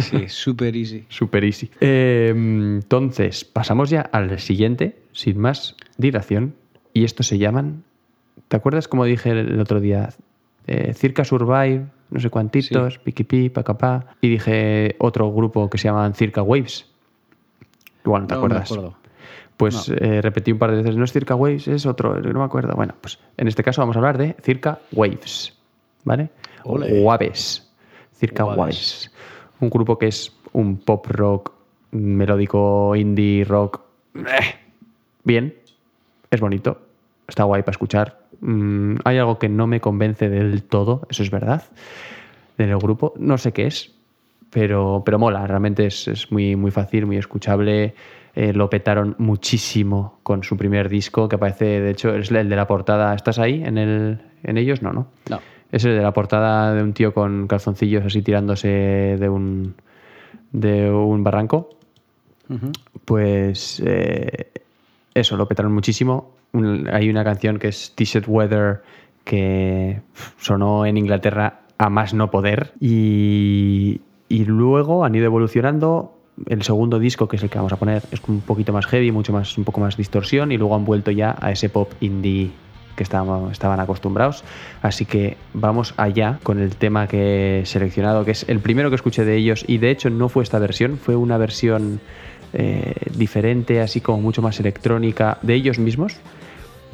[0.00, 1.04] Sí, super easy.
[1.08, 1.70] Super easy.
[1.80, 6.54] Eh, entonces, pasamos ya al siguiente, sin más dilación.
[6.94, 7.84] Y estos se llaman.
[8.48, 10.10] ¿Te acuerdas como dije el otro día?
[10.66, 14.14] Eh, Circa Survive, no sé cuantitos, Piquipi, Pacapá.
[14.20, 16.86] Y dije otro grupo que se llaman Circa Waves.
[18.04, 18.72] Igual no te No me acuerdas.
[18.72, 18.96] acuerdo.
[19.62, 22.44] Pues eh, repetí un par de veces, no es Circa Waves, es otro, no me
[22.44, 22.74] acuerdo.
[22.74, 25.56] Bueno, pues en este caso vamos a hablar de Circa Waves,
[26.04, 26.30] ¿vale?
[26.64, 27.00] Ole.
[27.02, 27.70] Waves.
[28.14, 28.58] Circa Waves.
[28.58, 29.12] Waves.
[29.60, 31.52] Un grupo que es un pop rock,
[31.92, 33.80] melódico, indie rock.
[34.16, 34.56] eh,
[35.24, 35.54] Bien,
[36.30, 36.80] es bonito,
[37.28, 38.18] está guay para escuchar.
[38.40, 41.62] Mm, hay algo que no me convence del todo, eso es verdad,
[42.58, 43.14] del grupo.
[43.16, 43.94] No sé qué es,
[44.50, 47.94] pero, pero mola, realmente es, es muy, muy fácil, muy escuchable.
[48.34, 52.56] Eh, lo petaron muchísimo con su primer disco, que aparece, de hecho, es el de
[52.56, 53.14] la portada.
[53.14, 54.80] ¿Estás ahí en, el, en ellos?
[54.82, 55.08] No, no.
[55.28, 55.40] No.
[55.70, 58.68] Es el de la portada de un tío con calzoncillos así tirándose
[59.18, 59.74] de un,
[60.52, 61.70] de un barranco.
[63.04, 64.50] Pues eh,
[65.14, 66.32] eso, lo petaron muchísimo.
[66.52, 68.82] Un- hay una canción que es T-shirt Weather
[69.24, 70.00] que
[70.38, 72.72] sonó en Inglaterra a más no poder.
[72.80, 76.14] Y, y luego han ido evolucionando.
[76.46, 79.12] El segundo disco, que es el que vamos a poner, es un poquito más heavy,
[79.12, 80.52] mucho más, un poco más distorsión.
[80.52, 82.50] Y luego han vuelto ya a ese pop indie
[82.96, 84.44] que estaban, estaban acostumbrados.
[84.80, 88.96] Así que vamos allá con el tema que he seleccionado, que es el primero que
[88.96, 89.64] escuché de ellos.
[89.66, 92.00] Y de hecho no fue esta versión, fue una versión
[92.54, 96.16] eh, diferente, así como mucho más electrónica de ellos mismos,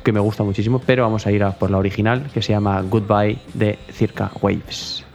[0.05, 2.81] que me gusta muchísimo, pero vamos a ir a por la original, que se llama
[2.83, 5.08] Goodbye de Circa Waves.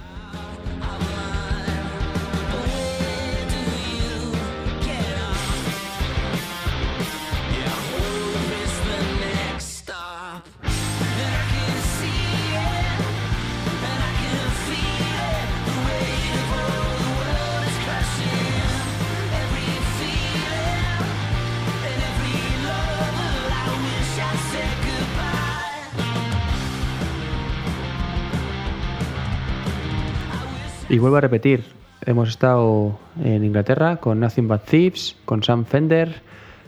[31.03, 31.65] Vuelvo a repetir,
[32.05, 36.21] hemos estado en Inglaterra con Nothing But Thieves, con Sam Fender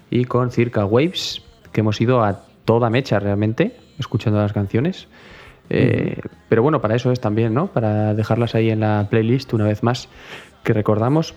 [0.10, 5.08] y con Circa Waves, que hemos ido a toda mecha realmente, escuchando las canciones.
[5.70, 6.20] Eh,
[6.50, 7.68] Pero bueno, para eso es también, ¿no?
[7.68, 10.10] Para dejarlas ahí en la playlist una vez más,
[10.66, 11.34] que recordamos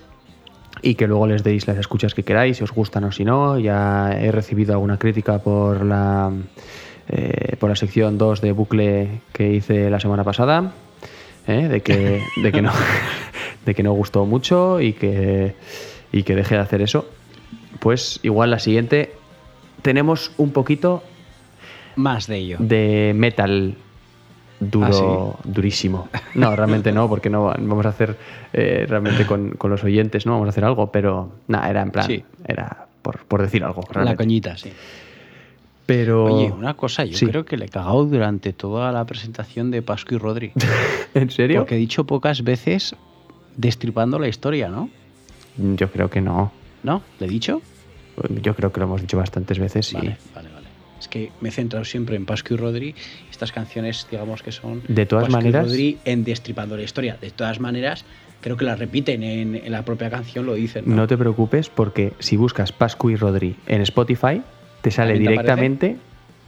[0.81, 3.57] y que luego les deis las escuchas que queráis, si os gustan o si no.
[3.57, 6.33] Ya he recibido alguna crítica por la,
[7.07, 10.73] eh, por la sección 2 de bucle que hice la semana pasada,
[11.49, 11.67] ¿eh?
[11.67, 12.71] de, que, de, que no,
[13.65, 15.55] de que no gustó mucho y que,
[16.11, 17.09] y que deje de hacer eso.
[17.79, 19.13] Pues igual la siguiente
[19.81, 21.03] tenemos un poquito
[21.95, 22.57] Más de ello.
[22.59, 23.75] de metal
[24.59, 26.09] duro, ¿Ah, durísimo.
[26.35, 28.17] No, realmente no, porque no vamos a hacer
[28.51, 31.91] eh, realmente con, con los oyentes, no vamos a hacer algo, pero nada, era en
[31.91, 32.23] plan, Sí.
[32.45, 33.81] era por, por decir algo.
[33.87, 34.17] La realmente.
[34.17, 34.71] coñita, sí.
[35.89, 36.25] Pero.
[36.25, 37.25] Oye, una cosa, yo Sí.
[37.25, 40.51] creo que le he cagado durante toda la presentación de Pascu y Rodri.
[41.15, 41.61] ¿En serio?
[41.61, 42.95] Porque he dicho pocas veces
[43.57, 44.89] destripando la historia, ¿no?
[45.57, 46.51] Yo creo que no.
[46.83, 47.01] ¿No?
[47.19, 47.61] ¿Le he dicho?
[48.41, 49.91] Yo creo que lo hemos dicho bastantes veces.
[49.93, 50.67] Vale, vale, vale.
[50.99, 52.95] Es que me he centrado siempre en Pascu y Rodri.
[53.31, 54.83] Estas canciones, digamos que son.
[54.87, 57.17] De todas Pascu y maneras- Rodri en destripando la historia.
[57.19, 58.05] De todas maneras,
[58.41, 60.83] creo que la repiten en, en la propia canción, lo dicen.
[60.85, 64.41] No te preocupes porque si buscas Pascu y Rodri en Spotify,
[64.81, 65.97] te sale ¿También te directamente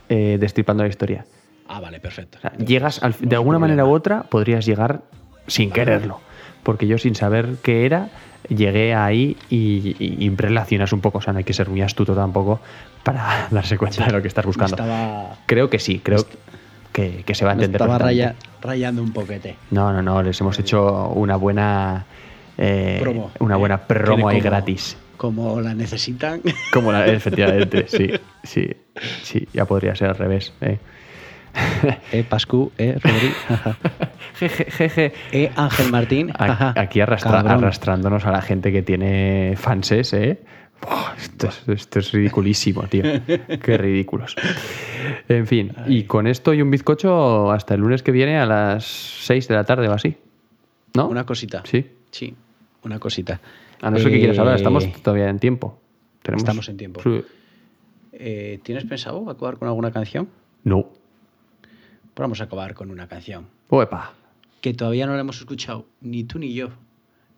[0.10, 1.26] eh, destripando la historia.
[1.68, 2.38] Ah, vale, perfecto.
[2.38, 5.02] O sea, llegas al- de alguna manera u otra, podrías llegar
[5.48, 6.20] sin quererlo.
[6.64, 8.10] Porque yo sin saber qué era,
[8.50, 11.20] llegué ahí y, y- y relacionas un poco.
[11.20, 12.60] O sea, no hay que ser muy astuto tampoco
[13.04, 14.76] para darse cuenta de lo que estás buscando.
[14.76, 16.26] Estaba, Creo que sí, creo
[16.92, 17.82] que, que se va a entender.
[17.82, 19.56] estaba raya- rayando un poquete.
[19.72, 22.06] No, no, no, les hemos hecho una buena
[22.58, 23.32] eh, Promo.
[23.40, 24.98] una buena Eh, promo ahí gratis.
[25.22, 26.42] Como la necesitan.
[26.74, 28.10] Como la, efectivamente, sí,
[28.44, 28.68] sí,
[29.22, 30.52] sí, ya podría ser al revés.
[30.62, 30.80] Eh.
[32.12, 33.32] eh, Pascu, eh, Rodri.
[34.40, 35.14] Jeje, jeje.
[35.32, 36.32] eh, Ángel Martín.
[36.40, 40.40] A- Aquí arrastra- arrastrándonos a la gente que tiene fanses, ¿eh?
[41.18, 43.04] Esto, es, esto es ridiculísimo, tío.
[43.04, 44.36] Qué ridículos.
[45.30, 48.84] En fin, y con esto y un bizcocho hasta el lunes que viene a las
[48.86, 50.18] 6 de la tarde o así.
[50.96, 51.08] ¿No?
[51.08, 51.62] Una cosita.
[51.70, 51.86] Sí.
[52.10, 52.34] Sí,
[52.84, 53.40] una cosita.
[53.82, 55.80] A no ser que quieras hablar, Eh, estamos todavía en tiempo.
[56.22, 57.02] Tenemos- Estamos en tiempo.
[57.04, 57.24] Sí.
[58.14, 60.30] eh, ¿Tienes pensado acabar con alguna canción?
[60.64, 60.84] No.
[62.14, 64.14] Pues vamos a acabar con una canción Uepa.
[64.60, 66.70] que todavía no la hemos escuchado, ni tú ni yo.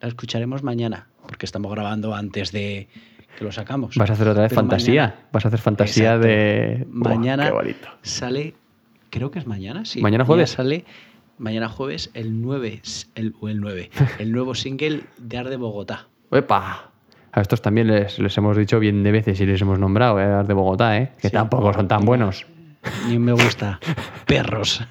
[0.02, 2.90] La escucharemos mañana, porque estamos grabando antes de
[3.38, 3.96] que lo sacamos.
[3.96, 5.02] ¿Vas a hacer otra vez Pero fantasía?
[5.04, 6.28] mañana- ¿Vas a hacer fantasía Exacto.
[6.28, 6.86] de.
[6.90, 8.54] Mañana qué sale,
[9.10, 10.02] creo que es mañana, sí.
[10.02, 10.50] ¿Mañana jueves?
[10.50, 10.84] sale,
[11.38, 12.82] mañana jueves, el 9,
[13.16, 13.90] el, o el 9,
[14.20, 16.08] el nuevo single de Ar de Bogotá.
[16.36, 16.90] ¡Epa!
[17.32, 20.44] A estos también les, les hemos dicho bien de veces y les hemos nombrado, ¿eh?
[20.44, 21.12] De Bogotá, ¿eh?
[21.20, 21.34] Que Sí.
[21.34, 22.46] tampoco son tan buenos.
[23.08, 23.80] Ni me gusta.
[24.28, 24.84] Perros.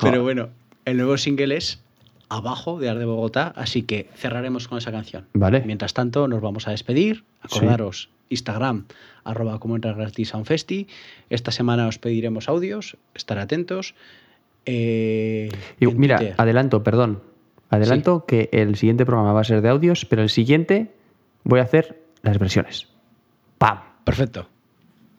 [0.00, 0.48] Pero bueno,
[0.84, 1.82] el nuevo single es
[2.28, 5.26] Abajo de Ar de Bogotá, así que cerraremos con esa canción.
[5.32, 5.62] Vale.
[5.66, 7.24] Mientras tanto, nos vamos a despedir.
[7.42, 8.84] Acordaros, Instagram,
[9.24, 10.86] arroba como entrar gratis a un festi.
[11.30, 13.94] Esta semana os pediremos audios, estar atentos.
[14.66, 15.48] Eh,
[15.80, 16.34] Y, mira, Twitter.
[16.38, 17.22] adelanto, perdón.
[17.70, 20.92] Adelanto que el siguiente programa va a ser de audios, pero el siguiente
[21.44, 22.88] voy a hacer las versiones.
[23.58, 23.78] ¡Pam!
[24.04, 24.48] Perfecto.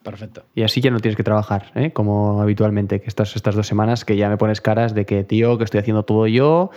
[0.02, 0.42] Perfecto.
[0.56, 1.92] Y así ya no tienes que trabajar, ¿eh?
[1.92, 5.58] como habitualmente, que estas, estas dos semanas que ya me pones caras de que, tío,
[5.58, 6.70] que estoy haciendo todo yo.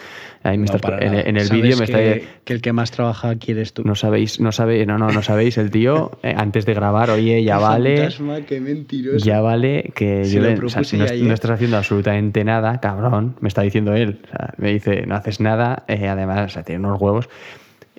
[0.43, 2.27] Ahí me No, estás- en, en el vídeo me que, está...
[2.43, 3.81] que el que más trabaja aquí eres tú.
[3.83, 7.43] No sabéis, no sabe, no, no, no sabéis, el tío, eh, antes de grabar, oye,
[7.43, 9.25] ya vale, Fantasma, qué mentiroso.
[9.25, 13.47] ya vale que yo le- o sea, propuse no, estás haciendo absolutamente nada, cabrón, me
[13.47, 14.19] está diciendo él.
[14.23, 17.27] O sea, me dice, no haces nada, eh, además, o sea, tiene unos huevos.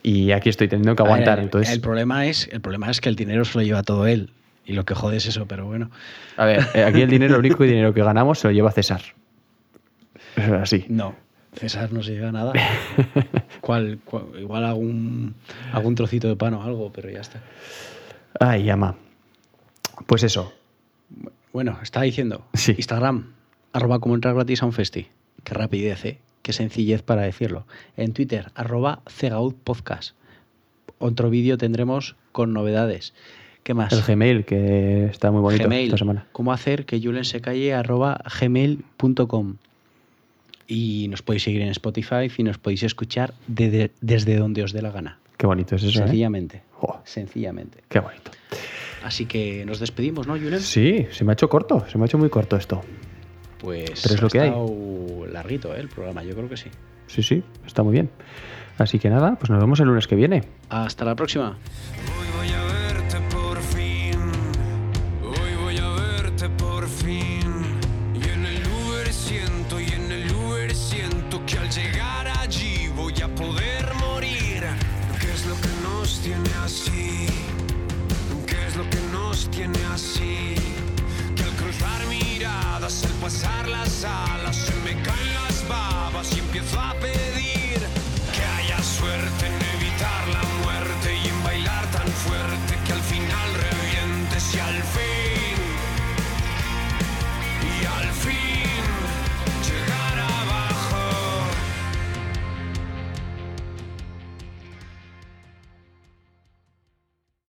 [0.05, 1.39] Y aquí estoy teniendo que ver, aguantar.
[1.41, 4.07] el, entonces, el problema es, el problema es que el dinero se lo lleva todo
[4.07, 4.31] él.
[4.67, 5.91] Y lo que jode es eso, pero bueno.
[6.37, 9.01] a ver, eh, aquí el dinero, el único dinero que ganamos se lo lleva César.
[10.61, 10.85] Así.
[10.89, 11.15] No,
[11.55, 12.53] César no se lleva nada.
[13.61, 15.35] ¿Cuál, cuál- igual algún,
[15.73, 17.41] algún trocito de pan o algo, pero ya está.
[18.41, 18.97] Ay, ama.
[20.07, 20.53] Pues eso.
[21.53, 22.45] Bueno, estaba diciendo.
[22.55, 22.73] Sí.
[22.77, 23.33] Instagram,
[23.73, 25.09] arroba como entrar gratis a un festi.
[25.45, 26.19] Qué rapidez, ¿eh?
[26.43, 27.67] Qué sencillez para decirlo.
[27.97, 30.17] En Twitter, arroba cegautpodcast.
[30.99, 33.15] Otro vídeo tendremos con novedades.
[33.67, 33.93] ¿Qué más?
[33.93, 35.87] El Gmail, que está muy bonito Gmail.
[35.87, 36.25] esta semana.
[36.31, 37.75] ¿Cómo hacer que Julen se calle?
[37.75, 39.57] arroba gmail.com.
[40.69, 44.73] Y nos podéis seguir en Spotify y nos podéis escuchar de- de- desde donde os
[44.73, 45.19] dé la gana.
[45.37, 46.03] Qué bonito es eso, ¿eh?
[46.05, 46.63] Sencillamente.
[47.03, 47.79] Sencillamente.
[47.89, 48.31] Qué bonito.
[49.03, 50.61] Así que nos despedimos, ¿no, Julen?
[50.61, 52.83] Sí, se me ha hecho corto, se me ha hecho muy corto esto.
[53.59, 55.33] Pues Pero es lo ha que hay.
[55.33, 55.81] larguito, ¿eh?
[55.81, 56.71] El programa, yo creo que sí.
[57.09, 58.11] Sí, sí, está muy bien.
[58.79, 60.45] Así que nada, pues nos vemos el lunes que viene.
[60.69, 61.57] Hasta la próxima.